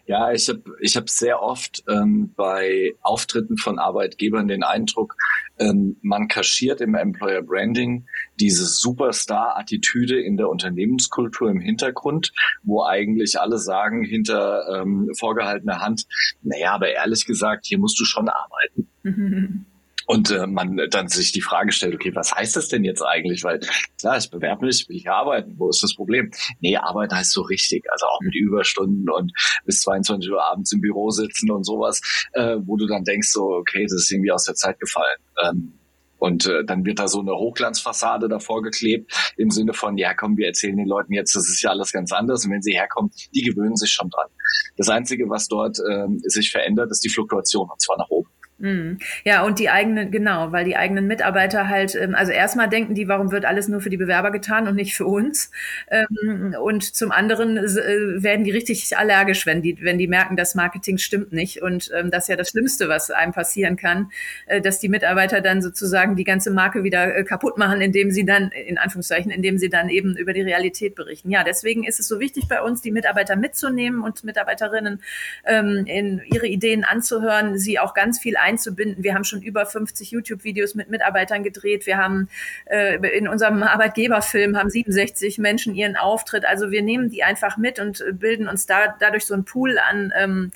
Ja, 0.06 0.32
ich 0.32 0.48
habe 0.48 0.62
ich 0.80 0.96
hab 0.96 1.08
sehr 1.08 1.40
oft 1.42 1.84
ähm, 1.88 2.32
bei 2.34 2.94
Auftritten 3.02 3.56
von 3.56 3.78
Arbeitgebern 3.78 4.48
den 4.48 4.64
Eindruck, 4.64 5.14
ähm, 5.58 5.96
man 6.02 6.28
kaschiert 6.28 6.80
im 6.80 6.94
Employer 6.94 7.42
Branding 7.42 8.06
diese 8.40 8.64
Superstar-Attitüde 8.64 10.20
in 10.20 10.36
der 10.36 10.48
Unternehmenskultur 10.48 11.50
im 11.50 11.60
Hintergrund, 11.60 12.32
wo 12.62 12.82
eigentlich 12.84 13.38
alle 13.38 13.58
sagen 13.58 14.02
hinter 14.02 14.80
ähm, 14.80 15.10
vorgehaltener 15.18 15.80
Hand, 15.80 16.06
naja, 16.42 16.72
aber 16.72 16.88
ehrlich 16.88 17.26
gesagt, 17.26 17.66
hier 17.66 17.78
musst 17.78 18.00
du 18.00 18.04
schon 18.04 18.28
arbeiten. 18.28 18.88
Und 20.10 20.32
äh, 20.32 20.48
man 20.48 20.76
dann 20.90 21.06
sich 21.06 21.30
die 21.30 21.40
Frage 21.40 21.70
stellt, 21.70 21.94
okay, 21.94 22.12
was 22.16 22.34
heißt 22.34 22.56
das 22.56 22.66
denn 22.66 22.82
jetzt 22.82 23.00
eigentlich? 23.00 23.44
Weil 23.44 23.60
klar, 24.00 24.18
ich 24.18 24.28
bewerbe 24.28 24.66
mich, 24.66 24.88
will 24.88 24.96
ich 24.96 25.08
arbeiten, 25.08 25.54
wo 25.56 25.68
ist 25.68 25.84
das 25.84 25.94
Problem? 25.94 26.32
Nee, 26.58 26.76
arbeiten 26.76 27.14
heißt 27.14 27.30
so 27.30 27.42
richtig, 27.42 27.84
also 27.92 28.06
auch 28.06 28.18
mit 28.20 28.34
Überstunden 28.34 29.08
und 29.08 29.30
bis 29.64 29.82
22 29.82 30.28
Uhr 30.32 30.42
abends 30.42 30.72
im 30.72 30.80
Büro 30.80 31.10
sitzen 31.10 31.52
und 31.52 31.62
sowas, 31.62 32.00
äh, 32.32 32.56
wo 32.64 32.76
du 32.76 32.88
dann 32.88 33.04
denkst 33.04 33.30
so, 33.30 33.52
okay, 33.52 33.84
das 33.84 33.92
ist 33.92 34.10
irgendwie 34.10 34.32
aus 34.32 34.42
der 34.42 34.56
Zeit 34.56 34.80
gefallen. 34.80 35.18
Ähm, 35.44 35.74
Und 36.18 36.46
äh, 36.46 36.64
dann 36.64 36.84
wird 36.84 36.98
da 36.98 37.06
so 37.06 37.20
eine 37.20 37.32
Hochglanzfassade 37.32 38.28
davor 38.28 38.62
geklebt, 38.62 39.32
im 39.36 39.50
Sinne 39.50 39.74
von, 39.74 39.96
ja 39.96 40.12
komm, 40.12 40.36
wir 40.36 40.48
erzählen 40.48 40.76
den 40.76 40.88
Leuten 40.88 41.12
jetzt, 41.12 41.36
das 41.36 41.48
ist 41.48 41.62
ja 41.62 41.70
alles 41.70 41.92
ganz 41.92 42.10
anders. 42.12 42.44
Und 42.44 42.50
wenn 42.50 42.62
sie 42.62 42.72
herkommen, 42.72 43.12
die 43.32 43.42
gewöhnen 43.42 43.76
sich 43.76 43.92
schon 43.92 44.10
dran. 44.10 44.28
Das 44.76 44.88
Einzige, 44.88 45.30
was 45.30 45.46
dort 45.46 45.78
ähm, 45.88 46.18
sich 46.24 46.50
verändert, 46.50 46.90
ist 46.90 47.04
die 47.04 47.08
Fluktuation, 47.10 47.70
und 47.70 47.80
zwar 47.80 47.96
nach 47.96 48.10
oben. 48.10 48.28
Mhm. 48.60 48.98
Ja, 49.24 49.42
und 49.42 49.58
die 49.58 49.70
eigenen, 49.70 50.10
genau, 50.10 50.52
weil 50.52 50.66
die 50.66 50.76
eigenen 50.76 51.06
Mitarbeiter 51.06 51.68
halt, 51.68 51.94
ähm, 51.94 52.14
also 52.14 52.30
erstmal 52.30 52.68
denken 52.68 52.94
die, 52.94 53.08
warum 53.08 53.32
wird 53.32 53.46
alles 53.46 53.68
nur 53.68 53.80
für 53.80 53.88
die 53.88 53.96
Bewerber 53.96 54.30
getan 54.30 54.68
und 54.68 54.76
nicht 54.76 54.94
für 54.94 55.06
uns? 55.06 55.50
Ähm, 55.90 56.54
und 56.60 56.84
zum 56.84 57.10
anderen 57.10 57.56
äh, 57.56 58.22
werden 58.22 58.44
die 58.44 58.50
richtig 58.50 58.96
allergisch, 58.98 59.46
wenn 59.46 59.62
die, 59.62 59.78
wenn 59.80 59.96
die 59.96 60.06
merken, 60.06 60.36
das 60.36 60.54
Marketing 60.54 60.98
stimmt 60.98 61.32
nicht. 61.32 61.62
Und 61.62 61.90
ähm, 61.96 62.10
das 62.10 62.24
ist 62.24 62.28
ja 62.28 62.36
das 62.36 62.50
Schlimmste, 62.50 62.90
was 62.90 63.10
einem 63.10 63.32
passieren 63.32 63.76
kann, 63.76 64.10
äh, 64.46 64.60
dass 64.60 64.78
die 64.78 64.90
Mitarbeiter 64.90 65.40
dann 65.40 65.62
sozusagen 65.62 66.14
die 66.16 66.24
ganze 66.24 66.50
Marke 66.50 66.84
wieder 66.84 67.16
äh, 67.16 67.24
kaputt 67.24 67.56
machen, 67.56 67.80
indem 67.80 68.10
sie 68.10 68.26
dann, 68.26 68.50
in 68.50 68.76
Anführungszeichen, 68.76 69.30
indem 69.30 69.56
sie 69.56 69.70
dann 69.70 69.88
eben 69.88 70.16
über 70.16 70.34
die 70.34 70.42
Realität 70.42 70.94
berichten. 70.94 71.30
Ja, 71.30 71.44
deswegen 71.44 71.84
ist 71.84 71.98
es 71.98 72.08
so 72.08 72.20
wichtig 72.20 72.46
bei 72.46 72.60
uns, 72.60 72.82
die 72.82 72.90
Mitarbeiter 72.90 73.36
mitzunehmen 73.36 74.02
und 74.02 74.22
Mitarbeiterinnen 74.22 75.02
in 75.46 76.20
ihre 76.24 76.46
Ideen 76.46 76.84
anzuhören, 76.84 77.58
sie 77.58 77.78
auch 77.78 77.94
ganz 77.94 78.18
viel 78.18 78.36
ein 78.36 78.49
einzubinden. 78.50 79.04
Wir 79.04 79.14
haben 79.14 79.24
schon 79.24 79.42
über 79.42 79.66
50 79.66 80.10
YouTube-Videos 80.10 80.74
mit 80.74 80.90
Mitarbeitern 80.90 81.42
gedreht. 81.42 81.86
Wir 81.86 81.98
haben 81.98 82.28
äh, 82.66 82.96
in 83.16 83.28
unserem 83.28 83.62
Arbeitgeberfilm 83.62 84.56
haben 84.56 84.70
67 84.70 85.38
Menschen 85.38 85.74
ihren 85.74 85.96
Auftritt. 85.96 86.44
Also 86.44 86.70
wir 86.70 86.82
nehmen 86.82 87.10
die 87.10 87.22
einfach 87.22 87.56
mit 87.56 87.78
und 87.78 88.04
bilden 88.12 88.48
uns 88.48 88.66
da 88.66 88.94
dadurch 88.98 89.24
so 89.24 89.34
ein 89.34 89.44
Pool 89.44 89.78
an 89.78 90.12
ähm, 90.16 90.50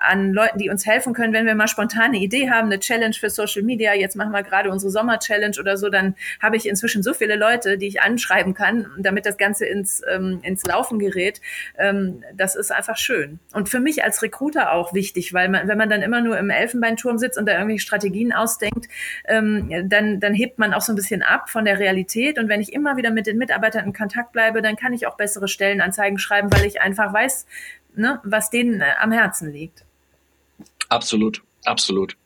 an 0.00 0.32
Leuten, 0.32 0.58
die 0.58 0.70
uns 0.70 0.86
helfen 0.86 1.12
können, 1.12 1.32
wenn 1.32 1.46
wir 1.46 1.54
mal 1.54 1.68
spontan 1.68 2.06
eine 2.06 2.18
Idee 2.18 2.50
haben, 2.50 2.66
eine 2.66 2.80
Challenge 2.80 3.14
für 3.14 3.30
Social 3.30 3.62
Media. 3.62 3.94
Jetzt 3.94 4.16
machen 4.16 4.32
wir 4.32 4.42
gerade 4.42 4.70
unsere 4.70 4.90
Sommer-Challenge 4.90 5.56
oder 5.60 5.76
so, 5.76 5.88
dann 5.88 6.14
habe 6.40 6.56
ich 6.56 6.68
inzwischen 6.68 7.02
so 7.02 7.14
viele 7.14 7.36
Leute, 7.36 7.78
die 7.78 7.86
ich 7.86 8.02
anschreiben 8.02 8.54
kann, 8.54 8.86
damit 8.98 9.26
das 9.26 9.36
Ganze 9.36 9.66
ins, 9.66 10.02
ähm, 10.10 10.40
ins 10.42 10.64
Laufen 10.64 10.98
gerät. 10.98 11.40
Ähm, 11.78 12.24
das 12.34 12.56
ist 12.56 12.72
einfach 12.72 12.96
schön. 12.96 13.38
Und 13.52 13.68
für 13.68 13.80
mich 13.80 14.02
als 14.02 14.22
Recruiter 14.22 14.72
auch 14.72 14.94
wichtig, 14.94 15.32
weil 15.34 15.48
man, 15.48 15.68
wenn 15.68 15.78
man 15.78 15.90
dann 15.90 16.02
immer 16.02 16.20
nur 16.20 16.38
im 16.38 16.50
Elfenbeinturm 16.50 17.18
sitzt 17.18 17.38
und 17.38 17.46
da 17.46 17.52
irgendwelche 17.52 17.82
Strategien 17.82 18.32
ausdenkt, 18.32 18.88
ähm, 19.26 19.88
dann, 19.88 20.20
dann 20.20 20.34
hebt 20.34 20.58
man 20.58 20.74
auch 20.74 20.82
so 20.82 20.92
ein 20.92 20.96
bisschen 20.96 21.22
ab 21.22 21.50
von 21.50 21.64
der 21.64 21.78
Realität. 21.78 22.38
Und 22.38 22.48
wenn 22.48 22.60
ich 22.60 22.72
immer 22.72 22.96
wieder 22.96 23.10
mit 23.10 23.26
den 23.26 23.38
Mitarbeitern 23.38 23.84
in 23.84 23.92
Kontakt 23.92 24.32
bleibe, 24.32 24.62
dann 24.62 24.76
kann 24.76 24.92
ich 24.92 25.06
auch 25.06 25.16
bessere 25.16 25.48
Stellenanzeigen 25.48 26.18
schreiben, 26.18 26.52
weil 26.52 26.64
ich 26.64 26.80
einfach 26.80 27.12
weiß, 27.12 27.46
ne, 27.94 28.20
was 28.24 28.50
denen 28.50 28.80
äh, 28.80 28.84
am 29.00 29.12
Herzen 29.12 29.52
liegt. 29.52 29.84
Absolut, 30.90 31.42
absolut. 31.64 32.16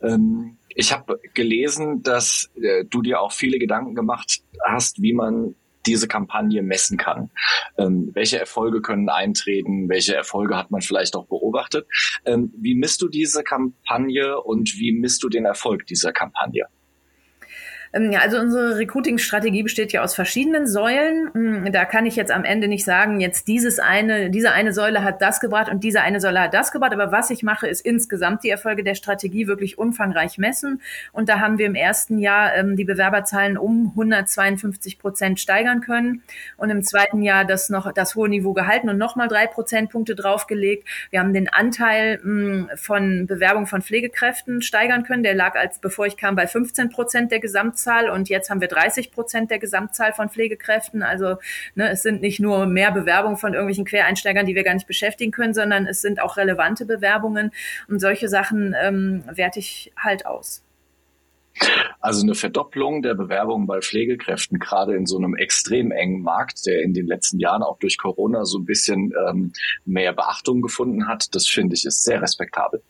Ähm, 0.00 0.56
ich 0.68 0.92
habe 0.92 1.20
gelesen, 1.34 2.02
dass 2.02 2.50
äh, 2.54 2.84
du 2.84 3.02
dir 3.02 3.20
auch 3.20 3.32
viele 3.32 3.58
Gedanken 3.58 3.94
gemacht 3.94 4.42
hast, 4.64 5.02
wie 5.02 5.12
man 5.12 5.54
diese 5.86 6.06
Kampagne 6.06 6.62
messen 6.62 6.96
kann. 6.98 7.30
Ähm, 7.78 8.10
welche 8.14 8.38
Erfolge 8.38 8.80
können 8.80 9.08
eintreten? 9.08 9.88
Welche 9.88 10.14
Erfolge 10.14 10.56
hat 10.56 10.70
man 10.70 10.82
vielleicht 10.82 11.16
auch 11.16 11.26
beobachtet? 11.26 11.86
Ähm, 12.24 12.52
wie 12.56 12.74
misst 12.74 13.02
du 13.02 13.08
diese 13.08 13.42
Kampagne 13.42 14.40
und 14.40 14.74
wie 14.78 14.92
misst 14.92 15.22
du 15.22 15.28
den 15.28 15.44
Erfolg 15.44 15.86
dieser 15.86 16.12
Kampagne? 16.12 16.66
Ähm, 17.92 18.14
also 18.20 18.38
unsere 18.38 18.76
Recruiting-Strategie 18.76 19.62
besteht 19.62 19.92
ja 19.92 20.02
aus 20.02 20.14
verschiedenen 20.14 20.66
Säulen. 20.66 21.30
Hm, 21.32 21.72
da 21.72 21.84
kann 21.84 22.06
ich 22.06 22.16
jetzt 22.16 22.30
am 22.30 22.44
Ende 22.44 22.68
nicht 22.68 22.84
sagen, 22.84 23.20
jetzt 23.20 23.48
dieses 23.48 23.78
eine, 23.78 24.30
diese 24.30 24.52
eine 24.52 24.72
Säule 24.72 25.02
hat 25.02 25.22
das 25.22 25.40
gebracht 25.40 25.70
und 25.70 25.84
diese 25.84 26.02
eine 26.02 26.20
Säule 26.20 26.40
hat 26.40 26.54
das 26.54 26.72
gebracht. 26.72 26.92
Aber 26.92 27.12
was 27.12 27.30
ich 27.30 27.42
mache, 27.42 27.66
ist 27.66 27.80
insgesamt 27.80 28.44
die 28.44 28.50
Erfolge 28.50 28.84
der 28.84 28.94
Strategie 28.94 29.46
wirklich 29.46 29.78
umfangreich 29.78 30.38
messen. 30.38 30.80
Und 31.12 31.28
da 31.28 31.40
haben 31.40 31.58
wir 31.58 31.66
im 31.66 31.74
ersten 31.74 32.18
Jahr 32.18 32.54
ähm, 32.54 32.76
die 32.76 32.84
Bewerberzahlen 32.84 33.56
um 33.56 33.88
152 33.90 34.98
Prozent 34.98 35.40
steigern 35.40 35.80
können 35.80 36.22
und 36.56 36.70
im 36.70 36.82
zweiten 36.82 37.22
Jahr 37.22 37.44
das 37.44 37.70
noch 37.70 37.92
das 37.92 38.14
hohe 38.14 38.28
Niveau 38.28 38.52
gehalten 38.52 38.88
und 38.88 38.98
nochmal 38.98 39.28
drei 39.28 39.46
Prozentpunkte 39.46 40.14
draufgelegt. 40.14 40.86
Wir 41.10 41.20
haben 41.20 41.32
den 41.32 41.48
Anteil 41.48 42.20
mh, 42.22 42.22
hm, 42.22 42.70
von 42.76 43.26
Bewerbung 43.26 43.66
von 43.66 43.82
Pflegekräften 43.82 44.62
steigern 44.62 45.04
können. 45.04 45.22
Der 45.22 45.34
lag 45.34 45.54
als 45.54 45.78
bevor 45.78 46.06
ich 46.06 46.16
kam 46.16 46.36
bei 46.36 46.46
15 46.46 46.90
Prozent 46.90 47.32
der 47.32 47.40
Gesamt 47.40 47.77
Gesamtzahl 47.78 48.10
und 48.10 48.28
jetzt 48.28 48.50
haben 48.50 48.60
wir 48.60 48.68
30 48.68 49.12
Prozent 49.12 49.50
der 49.50 49.58
Gesamtzahl 49.58 50.12
von 50.12 50.28
Pflegekräften. 50.28 51.02
Also 51.02 51.36
ne, 51.74 51.90
es 51.90 52.02
sind 52.02 52.20
nicht 52.20 52.40
nur 52.40 52.66
mehr 52.66 52.90
Bewerbungen 52.90 53.36
von 53.36 53.54
irgendwelchen 53.54 53.84
Quereinsteigern, 53.84 54.46
die 54.46 54.54
wir 54.54 54.64
gar 54.64 54.74
nicht 54.74 54.86
beschäftigen 54.86 55.30
können, 55.30 55.54
sondern 55.54 55.86
es 55.86 56.00
sind 56.00 56.20
auch 56.20 56.36
relevante 56.36 56.84
Bewerbungen 56.84 57.52
und 57.88 58.00
solche 58.00 58.28
Sachen 58.28 58.74
ähm, 58.80 59.22
werte 59.32 59.60
ich 59.60 59.92
halt 59.96 60.26
aus. 60.26 60.62
Also 62.00 62.22
eine 62.22 62.36
Verdopplung 62.36 63.02
der 63.02 63.14
Bewerbungen 63.14 63.66
bei 63.66 63.80
Pflegekräften, 63.80 64.60
gerade 64.60 64.94
in 64.94 65.06
so 65.06 65.18
einem 65.18 65.34
extrem 65.34 65.90
engen 65.90 66.22
Markt, 66.22 66.66
der 66.66 66.82
in 66.82 66.94
den 66.94 67.06
letzten 67.06 67.40
Jahren 67.40 67.62
auch 67.62 67.78
durch 67.78 67.98
Corona 67.98 68.44
so 68.44 68.58
ein 68.58 68.64
bisschen 68.64 69.12
ähm, 69.28 69.52
mehr 69.84 70.12
Beachtung 70.12 70.62
gefunden 70.62 71.08
hat, 71.08 71.34
das 71.34 71.48
finde 71.48 71.74
ich 71.74 71.84
ist 71.84 72.04
sehr 72.04 72.22
respektabel. 72.22 72.82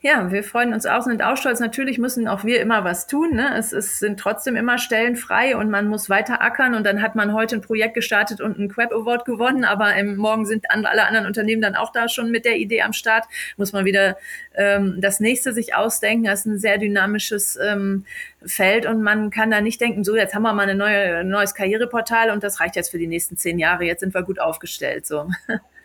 Ja, 0.00 0.30
wir 0.30 0.44
freuen 0.44 0.72
uns 0.72 0.86
auch, 0.86 1.02
sind 1.02 1.22
auch 1.22 1.36
stolz. 1.36 1.60
Natürlich 1.60 1.98
müssen 1.98 2.28
auch 2.28 2.44
wir 2.44 2.60
immer 2.60 2.84
was 2.84 3.06
tun. 3.06 3.34
Ne? 3.34 3.56
Es, 3.56 3.72
es 3.72 3.98
sind 3.98 4.20
trotzdem 4.20 4.56
immer 4.56 4.78
Stellen 4.78 5.16
frei 5.16 5.56
und 5.56 5.70
man 5.70 5.88
muss 5.88 6.08
weiter 6.08 6.42
ackern. 6.42 6.74
Und 6.74 6.84
dann 6.84 7.02
hat 7.02 7.14
man 7.14 7.32
heute 7.32 7.56
ein 7.56 7.60
Projekt 7.60 7.94
gestartet 7.94 8.40
und 8.40 8.58
einen 8.58 8.68
Queb 8.68 8.92
Award 8.92 9.24
gewonnen, 9.24 9.64
aber 9.64 9.94
im, 9.96 10.16
morgen 10.16 10.46
sind 10.46 10.70
alle 10.70 11.06
anderen 11.06 11.26
Unternehmen 11.26 11.62
dann 11.62 11.74
auch 11.74 11.92
da 11.92 12.08
schon 12.08 12.30
mit 12.30 12.44
der 12.44 12.56
Idee 12.56 12.82
am 12.82 12.92
Start. 12.92 13.24
Muss 13.56 13.72
man 13.72 13.84
wieder 13.84 14.16
ähm, 14.54 14.96
das 15.00 15.20
nächste 15.20 15.52
sich 15.52 15.74
ausdenken. 15.74 16.24
Das 16.24 16.40
ist 16.40 16.46
ein 16.46 16.58
sehr 16.58 16.78
dynamisches 16.78 17.58
ähm, 17.62 18.04
Feld 18.44 18.86
und 18.86 19.02
man 19.02 19.30
kann 19.30 19.50
da 19.50 19.60
nicht 19.60 19.80
denken, 19.80 20.04
so 20.04 20.16
jetzt 20.16 20.34
haben 20.34 20.42
wir 20.42 20.52
mal 20.52 20.68
ein 20.68 20.76
neue, 20.76 21.24
neues 21.24 21.54
Karriereportal 21.54 22.30
und 22.30 22.44
das 22.44 22.60
reicht 22.60 22.76
jetzt 22.76 22.90
für 22.90 22.98
die 22.98 23.06
nächsten 23.06 23.36
zehn 23.36 23.58
Jahre. 23.58 23.84
Jetzt 23.84 24.00
sind 24.00 24.14
wir 24.14 24.22
gut 24.22 24.38
aufgestellt. 24.38 25.06
So. 25.06 25.28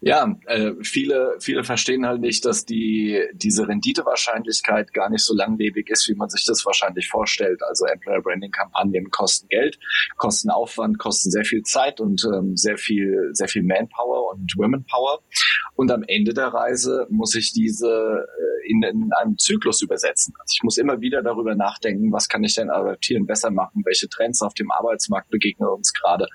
Ja, 0.00 0.36
äh, 0.46 0.72
viele, 0.82 1.36
viele 1.40 1.64
verstehen 1.64 2.06
halt 2.06 2.20
nicht, 2.20 2.44
dass 2.44 2.66
die, 2.66 3.22
diese 3.32 3.66
Renditewahrscheinlichkeit 3.66 4.92
gar 4.92 5.08
nicht 5.08 5.24
so 5.24 5.34
langlebig 5.34 5.88
ist, 5.88 6.06
wie 6.08 6.14
man 6.14 6.28
sich 6.28 6.44
das 6.44 6.66
wahrscheinlich 6.66 7.08
vorstellt. 7.08 7.62
Also 7.62 7.86
Employer 7.86 8.20
Branding 8.20 8.50
Kampagnen 8.50 9.10
kosten 9.10 9.48
Geld, 9.48 9.78
kosten 10.16 10.50
Aufwand, 10.50 10.98
kosten 10.98 11.30
sehr 11.30 11.44
viel 11.44 11.62
Zeit 11.62 12.00
und 12.00 12.22
ähm, 12.24 12.56
sehr 12.56 12.76
viel, 12.76 13.30
sehr 13.32 13.48
viel 13.48 13.62
Manpower 13.62 14.32
und 14.32 14.52
Womenpower. 14.56 15.20
Und 15.74 15.90
am 15.90 16.02
Ende 16.06 16.34
der 16.34 16.48
Reise 16.48 17.06
muss 17.10 17.34
ich 17.34 17.52
diese 17.52 18.26
in, 18.64 18.82
in 18.82 19.10
einem 19.20 19.38
Zyklus 19.38 19.82
übersetzen. 19.82 20.34
Also 20.38 20.54
ich 20.54 20.62
muss 20.62 20.78
immer 20.78 21.00
wieder 21.00 21.22
darüber 21.22 21.54
nachdenken, 21.54 22.12
was 22.12 22.28
kann 22.28 22.44
ich 22.44 22.54
denn 22.54 22.70
adaptieren, 22.70 23.26
besser 23.26 23.50
machen, 23.50 23.82
welche 23.84 24.08
Trends 24.08 24.42
auf 24.42 24.54
dem 24.54 24.70
Arbeitsmarkt 24.70 25.30
begegnen 25.30 25.68
uns 25.68 25.92
gerade. 25.92 26.26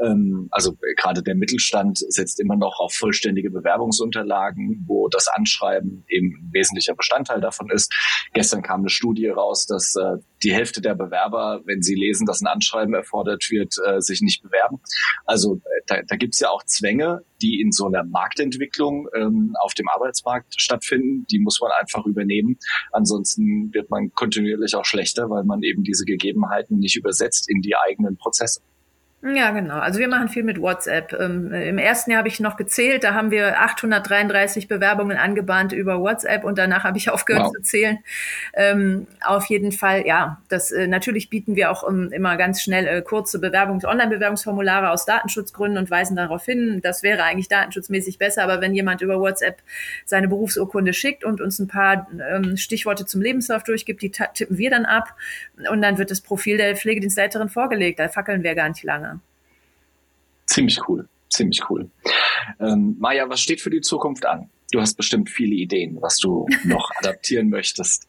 Ähm, 0.00 0.48
also 0.50 0.72
äh, 0.72 0.94
gerade 0.96 1.22
der 1.22 1.34
Mittelstand 1.34 1.98
setzt 1.98 2.40
immer 2.40 2.56
noch 2.56 2.80
auf 2.80 2.94
vollständige 2.94 3.50
Bewerbungsunterlagen, 3.50 4.84
wo 4.86 5.08
das 5.08 5.28
Anschreiben 5.28 6.04
eben 6.08 6.28
ein 6.28 6.50
wesentlicher 6.52 6.94
Bestandteil 6.94 7.40
davon 7.40 7.70
ist. 7.70 7.92
Gestern 8.32 8.62
kam 8.62 8.80
eine 8.80 8.90
Studie 8.90 9.28
raus, 9.28 9.66
dass 9.66 9.94
äh, 9.96 10.18
die 10.42 10.52
Hälfte 10.52 10.80
der 10.80 10.94
Bewerber, 10.94 11.62
wenn 11.64 11.82
sie 11.82 11.94
lesen, 11.94 12.26
dass 12.26 12.40
ein 12.40 12.46
Anschreiben 12.46 12.94
erfordert 12.94 13.50
wird, 13.50 13.74
äh, 13.84 14.00
sich 14.00 14.20
nicht 14.20 14.42
bewerben. 14.42 14.80
Also 15.24 15.56
äh, 15.56 15.82
da, 15.86 16.02
da 16.06 16.16
gibt 16.16 16.34
es 16.34 16.40
ja 16.40 16.50
auch 16.50 16.64
Zwänge, 16.64 17.22
die 17.42 17.60
in 17.60 17.72
so 17.72 17.86
einer 17.86 18.04
Marktentwicklung 18.04 19.08
ähm, 19.14 19.54
auf 19.60 19.74
dem 19.74 19.88
Arbeitsmarkt 19.88 20.60
stattfinden. 20.60 21.26
Die 21.30 21.38
muss 21.38 21.60
man 21.60 21.70
einfach 21.80 22.06
übernehmen. 22.06 22.58
Ansonsten 22.92 23.72
wird 23.72 23.90
man 23.90 24.12
kontinuierlich 24.12 24.74
auch 24.74 24.84
schlechter, 24.84 25.30
weil 25.30 25.44
man 25.44 25.62
eben 25.62 25.82
diese 25.82 26.04
Gegebenheiten 26.04 26.78
nicht 26.78 26.96
übersetzt 26.96 27.48
in 27.48 27.60
die 27.60 27.76
eigenen 27.76 28.16
Prozesse. 28.16 28.60
Ja, 29.20 29.50
genau. 29.50 29.78
Also 29.78 29.98
wir 29.98 30.06
machen 30.06 30.28
viel 30.28 30.44
mit 30.44 30.60
WhatsApp. 30.60 31.12
Ähm, 31.12 31.52
Im 31.52 31.78
ersten 31.78 32.12
Jahr 32.12 32.18
habe 32.18 32.28
ich 32.28 32.38
noch 32.38 32.56
gezählt, 32.56 33.02
da 33.02 33.14
haben 33.14 33.32
wir 33.32 33.60
833 33.60 34.68
Bewerbungen 34.68 35.16
angebahnt 35.16 35.72
über 35.72 35.98
WhatsApp 35.98 36.44
und 36.44 36.56
danach 36.56 36.84
habe 36.84 36.98
ich 36.98 37.10
aufgehört 37.10 37.46
wow. 37.46 37.52
zu 37.52 37.62
zählen. 37.62 37.98
Ähm, 38.54 39.08
auf 39.26 39.46
jeden 39.46 39.72
Fall, 39.72 40.06
ja, 40.06 40.40
das 40.48 40.70
äh, 40.70 40.86
natürlich 40.86 41.30
bieten 41.30 41.56
wir 41.56 41.72
auch 41.72 41.82
um, 41.82 42.12
immer 42.12 42.36
ganz 42.36 42.62
schnell 42.62 42.86
äh, 42.86 43.02
kurze 43.02 43.38
Bewerbungs-, 43.38 43.84
Online-Bewerbungsformulare 43.84 44.90
aus 44.90 45.04
Datenschutzgründen 45.04 45.78
und 45.78 45.90
weisen 45.90 46.14
darauf 46.14 46.44
hin. 46.44 46.78
Das 46.80 47.02
wäre 47.02 47.24
eigentlich 47.24 47.48
datenschutzmäßig 47.48 48.18
besser, 48.18 48.44
aber 48.44 48.60
wenn 48.60 48.72
jemand 48.72 49.00
über 49.00 49.18
WhatsApp 49.18 49.62
seine 50.04 50.28
Berufsurkunde 50.28 50.92
schickt 50.92 51.24
und 51.24 51.40
uns 51.40 51.58
ein 51.58 51.66
paar 51.66 52.06
ähm, 52.30 52.56
Stichworte 52.56 53.04
zum 53.04 53.20
Lebenslauf 53.20 53.64
durchgibt, 53.64 54.00
die 54.00 54.12
tippen 54.12 54.58
wir 54.58 54.70
dann 54.70 54.84
ab 54.84 55.16
und 55.72 55.82
dann 55.82 55.98
wird 55.98 56.12
das 56.12 56.20
Profil 56.20 56.56
der 56.56 56.76
Pflegedienstleiterin 56.76 57.48
vorgelegt. 57.48 57.98
Da 57.98 58.08
fackeln 58.08 58.44
wir 58.44 58.54
gar 58.54 58.68
nicht 58.68 58.84
lange. 58.84 59.17
Ziemlich 60.48 60.88
cool, 60.88 61.08
ziemlich 61.30 61.62
cool. 61.70 61.90
Ähm, 62.58 62.96
Maja, 62.98 63.28
was 63.28 63.40
steht 63.40 63.60
für 63.60 63.70
die 63.70 63.82
Zukunft 63.82 64.26
an? 64.26 64.48
Du 64.72 64.80
hast 64.80 64.94
bestimmt 64.96 65.30
viele 65.30 65.54
Ideen, 65.54 65.98
was 66.00 66.16
du 66.16 66.46
noch 66.64 66.90
adaptieren 66.98 67.48
möchtest. 67.48 68.08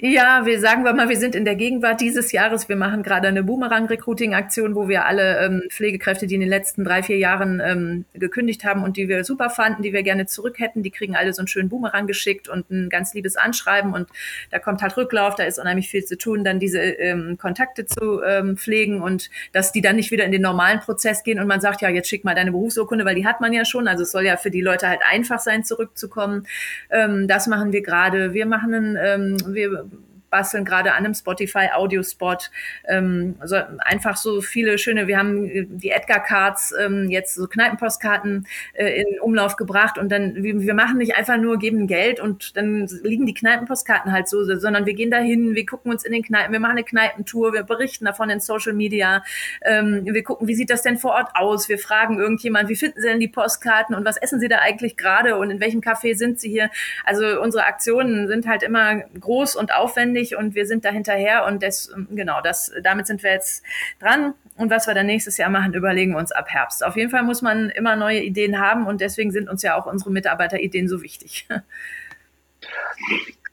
Ja, 0.00 0.46
wir 0.46 0.60
sagen 0.60 0.84
wir 0.84 0.92
mal, 0.92 1.08
wir 1.08 1.16
sind 1.16 1.34
in 1.34 1.44
der 1.44 1.56
Gegenwart 1.56 2.00
dieses 2.00 2.30
Jahres. 2.30 2.68
Wir 2.68 2.76
machen 2.76 3.02
gerade 3.02 3.26
eine 3.26 3.42
Boomerang-Recruiting-Aktion, 3.42 4.76
wo 4.76 4.88
wir 4.88 5.06
alle 5.06 5.40
ähm, 5.44 5.62
Pflegekräfte, 5.70 6.28
die 6.28 6.36
in 6.36 6.40
den 6.40 6.48
letzten 6.48 6.84
drei, 6.84 7.02
vier 7.02 7.16
Jahren 7.16 7.60
ähm, 7.64 8.04
gekündigt 8.14 8.64
haben 8.64 8.84
und 8.84 8.96
die 8.96 9.08
wir 9.08 9.24
super 9.24 9.50
fanden, 9.50 9.82
die 9.82 9.92
wir 9.92 10.04
gerne 10.04 10.26
zurück 10.26 10.60
hätten, 10.60 10.84
die 10.84 10.92
kriegen 10.92 11.16
alle 11.16 11.32
so 11.32 11.40
einen 11.40 11.48
schönen 11.48 11.68
Boomerang 11.68 12.06
geschickt 12.06 12.48
und 12.48 12.70
ein 12.70 12.90
ganz 12.90 13.12
liebes 13.12 13.36
Anschreiben 13.36 13.92
und 13.92 14.08
da 14.52 14.60
kommt 14.60 14.82
halt 14.82 14.96
Rücklauf, 14.96 15.34
da 15.34 15.42
ist 15.42 15.58
unheimlich 15.58 15.88
viel 15.88 16.04
zu 16.04 16.16
tun, 16.16 16.44
dann 16.44 16.60
diese 16.60 16.78
ähm, 16.78 17.36
Kontakte 17.36 17.84
zu 17.84 18.22
ähm, 18.22 18.56
pflegen 18.56 19.02
und 19.02 19.30
dass 19.52 19.72
die 19.72 19.80
dann 19.80 19.96
nicht 19.96 20.12
wieder 20.12 20.24
in 20.24 20.30
den 20.30 20.42
normalen 20.42 20.78
Prozess 20.78 21.24
gehen 21.24 21.40
und 21.40 21.48
man 21.48 21.60
sagt, 21.60 21.82
ja, 21.82 21.88
jetzt 21.88 22.08
schick 22.08 22.24
mal 22.24 22.36
deine 22.36 22.52
Berufsurkunde, 22.52 23.04
weil 23.04 23.16
die 23.16 23.26
hat 23.26 23.40
man 23.40 23.52
ja 23.52 23.64
schon. 23.64 23.88
Also 23.88 24.04
es 24.04 24.12
soll 24.12 24.26
ja 24.26 24.36
für 24.36 24.52
die 24.52 24.60
Leute 24.60 24.88
halt 24.88 25.00
einfach 25.10 25.40
sein, 25.40 25.64
zurückzukommen. 25.64 26.46
Ähm, 26.88 27.26
das 27.26 27.48
machen 27.48 27.72
wir 27.72 27.82
gerade. 27.82 28.32
Wir 28.32 28.46
machen 28.46 28.74
einen, 28.74 28.96
ähm, 28.96 29.54
wir 29.54 29.87
basteln 30.30 30.64
gerade 30.64 30.92
an 30.92 31.04
einem 31.04 31.14
Spotify-Audiospot. 31.14 32.50
Ähm, 32.86 33.36
also 33.38 33.56
einfach 33.80 34.16
so 34.16 34.40
viele 34.40 34.78
schöne, 34.78 35.06
wir 35.06 35.18
haben 35.18 35.78
die 35.78 35.90
Edgar-Cards 35.90 36.74
ähm, 36.80 37.10
jetzt 37.10 37.34
so 37.34 37.46
Kneipenpostkarten 37.46 38.46
äh, 38.74 39.02
in 39.02 39.20
Umlauf 39.20 39.56
gebracht 39.56 39.98
und 39.98 40.10
dann, 40.10 40.42
wir, 40.42 40.60
wir 40.60 40.74
machen 40.74 40.98
nicht 40.98 41.16
einfach 41.16 41.36
nur, 41.36 41.58
geben 41.58 41.86
Geld 41.86 42.20
und 42.20 42.56
dann 42.56 42.86
liegen 43.02 43.26
die 43.26 43.34
Kneipenpostkarten 43.34 44.12
halt 44.12 44.28
so, 44.28 44.44
sondern 44.44 44.86
wir 44.86 44.94
gehen 44.94 45.10
dahin, 45.10 45.54
wir 45.54 45.66
gucken 45.66 45.90
uns 45.90 46.04
in 46.04 46.12
den 46.12 46.22
Kneipen, 46.22 46.52
wir 46.52 46.60
machen 46.60 46.72
eine 46.72 46.84
Kneipentour, 46.84 47.52
wir 47.52 47.62
berichten 47.62 48.04
davon 48.04 48.30
in 48.30 48.40
Social 48.40 48.72
Media, 48.72 49.22
ähm, 49.62 50.04
wir 50.04 50.22
gucken, 50.22 50.48
wie 50.48 50.54
sieht 50.54 50.70
das 50.70 50.82
denn 50.82 50.98
vor 50.98 51.12
Ort 51.12 51.30
aus, 51.34 51.68
wir 51.68 51.78
fragen 51.78 52.18
irgendjemand, 52.18 52.68
wie 52.68 52.76
finden 52.76 53.00
Sie 53.00 53.08
denn 53.08 53.20
die 53.20 53.28
Postkarten 53.28 53.94
und 53.94 54.04
was 54.04 54.16
essen 54.16 54.40
Sie 54.40 54.48
da 54.48 54.58
eigentlich 54.58 54.96
gerade 54.96 55.36
und 55.36 55.50
in 55.50 55.60
welchem 55.60 55.80
Café 55.80 56.14
sind 56.14 56.40
Sie 56.40 56.50
hier? 56.50 56.70
Also 57.04 57.40
unsere 57.40 57.66
Aktionen 57.66 58.28
sind 58.28 58.46
halt 58.46 58.62
immer 58.62 59.02
groß 59.20 59.56
und 59.56 59.72
aufwendig 59.72 60.17
notwendig 60.18 60.36
und 60.36 60.54
wir 60.54 60.66
sind 60.66 60.84
da 60.84 60.90
hinterher 60.90 61.46
und 61.46 61.62
das, 61.62 61.92
genau, 62.10 62.40
das, 62.42 62.72
damit 62.82 63.06
sind 63.06 63.22
wir 63.22 63.32
jetzt 63.32 63.62
dran. 64.00 64.34
Und 64.56 64.70
was 64.70 64.86
wir 64.86 64.94
dann 64.94 65.06
nächstes 65.06 65.36
Jahr 65.36 65.50
machen, 65.50 65.74
überlegen 65.74 66.12
wir 66.12 66.18
uns 66.18 66.32
ab 66.32 66.48
Herbst. 66.48 66.84
Auf 66.84 66.96
jeden 66.96 67.10
Fall 67.10 67.22
muss 67.22 67.42
man 67.42 67.70
immer 67.70 67.96
neue 67.96 68.22
Ideen 68.22 68.58
haben 68.58 68.86
und 68.86 69.00
deswegen 69.00 69.30
sind 69.30 69.48
uns 69.48 69.62
ja 69.62 69.76
auch 69.76 69.86
unsere 69.86 70.10
Mitarbeiterideen 70.10 70.88
so 70.88 71.02
wichtig. 71.02 71.46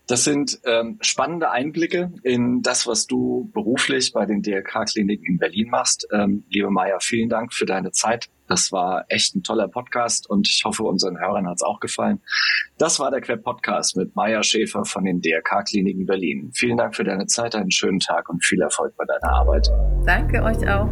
Das 0.07 0.24
sind 0.24 0.60
ähm, 0.65 1.00
spannende 1.01 1.50
Einblicke 1.50 2.13
in 2.22 2.62
das, 2.62 2.86
was 2.86 3.07
du 3.07 3.50
beruflich 3.55 4.13
bei 4.13 4.27
den 4.27 4.43
DRK-Kliniken 4.43 5.25
in 5.25 5.38
Berlin 5.39 5.69
machst. 5.69 6.07
Ähm, 6.12 6.43
liebe 6.48 6.69
Maya, 6.69 7.00
vielen 7.00 7.27
Dank 7.27 7.55
für 7.55 7.65
deine 7.65 7.91
Zeit. 7.91 8.29
Das 8.47 8.71
war 8.71 9.05
echt 9.09 9.35
ein 9.35 9.43
toller 9.43 9.67
Podcast 9.67 10.29
und 10.29 10.47
ich 10.47 10.63
hoffe, 10.65 10.83
unseren 10.83 11.19
Hörern 11.19 11.47
hat 11.47 11.55
es 11.55 11.63
auch 11.63 11.79
gefallen. 11.79 12.21
Das 12.77 12.99
war 12.99 13.11
der 13.11 13.21
Queb 13.21 13.43
Podcast 13.43 13.95
mit 13.97 14.15
Maya 14.15 14.43
Schäfer 14.43 14.85
von 14.85 15.05
den 15.05 15.21
DRK-Kliniken 15.21 16.05
Berlin. 16.05 16.51
Vielen 16.53 16.77
Dank 16.77 16.95
für 16.95 17.03
deine 17.03 17.25
Zeit, 17.27 17.55
einen 17.55 17.71
schönen 17.71 17.99
Tag 17.99 18.29
und 18.29 18.43
viel 18.43 18.61
Erfolg 18.61 18.95
bei 18.97 19.05
deiner 19.05 19.33
Arbeit. 19.33 19.69
Danke 20.05 20.43
euch 20.43 20.69
auch. 20.69 20.89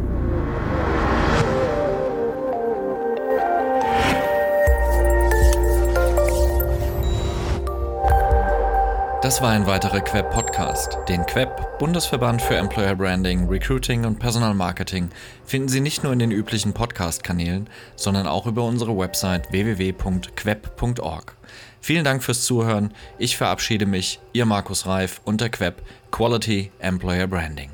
Das 9.24 9.42
war 9.42 9.52
ein 9.52 9.66
weiterer 9.66 10.02
Queb 10.02 10.32
Podcast. 10.32 10.98
Den 11.08 11.26
Queb, 11.26 11.80
Bundesverband 11.80 12.42
für 12.42 12.58
Employer 12.58 12.94
Branding, 12.94 13.48
Recruiting 13.48 14.04
und 14.04 14.20
Personalmarketing, 14.20 15.12
finden 15.46 15.70
Sie 15.70 15.80
nicht 15.80 16.04
nur 16.04 16.12
in 16.12 16.20
den 16.20 16.32
üblichen 16.32 16.74
Podcast-Kanälen, 16.74 17.70
sondern 17.96 18.28
auch 18.28 18.48
über 18.48 18.66
unsere 18.66 18.98
Website 18.98 19.50
www.queb.org. 19.50 21.38
Vielen 21.80 22.04
Dank 22.04 22.22
fürs 22.22 22.44
Zuhören. 22.44 22.94
Ich 23.18 23.38
verabschiede 23.38 23.86
mich, 23.86 24.20
Ihr 24.34 24.46
Markus 24.46 24.88
Reif 24.88 25.22
und 25.24 25.40
der 25.40 25.50
Queb 25.50 25.84
Quality 26.12 26.74
Employer 26.80 27.28
Branding. 27.28 27.70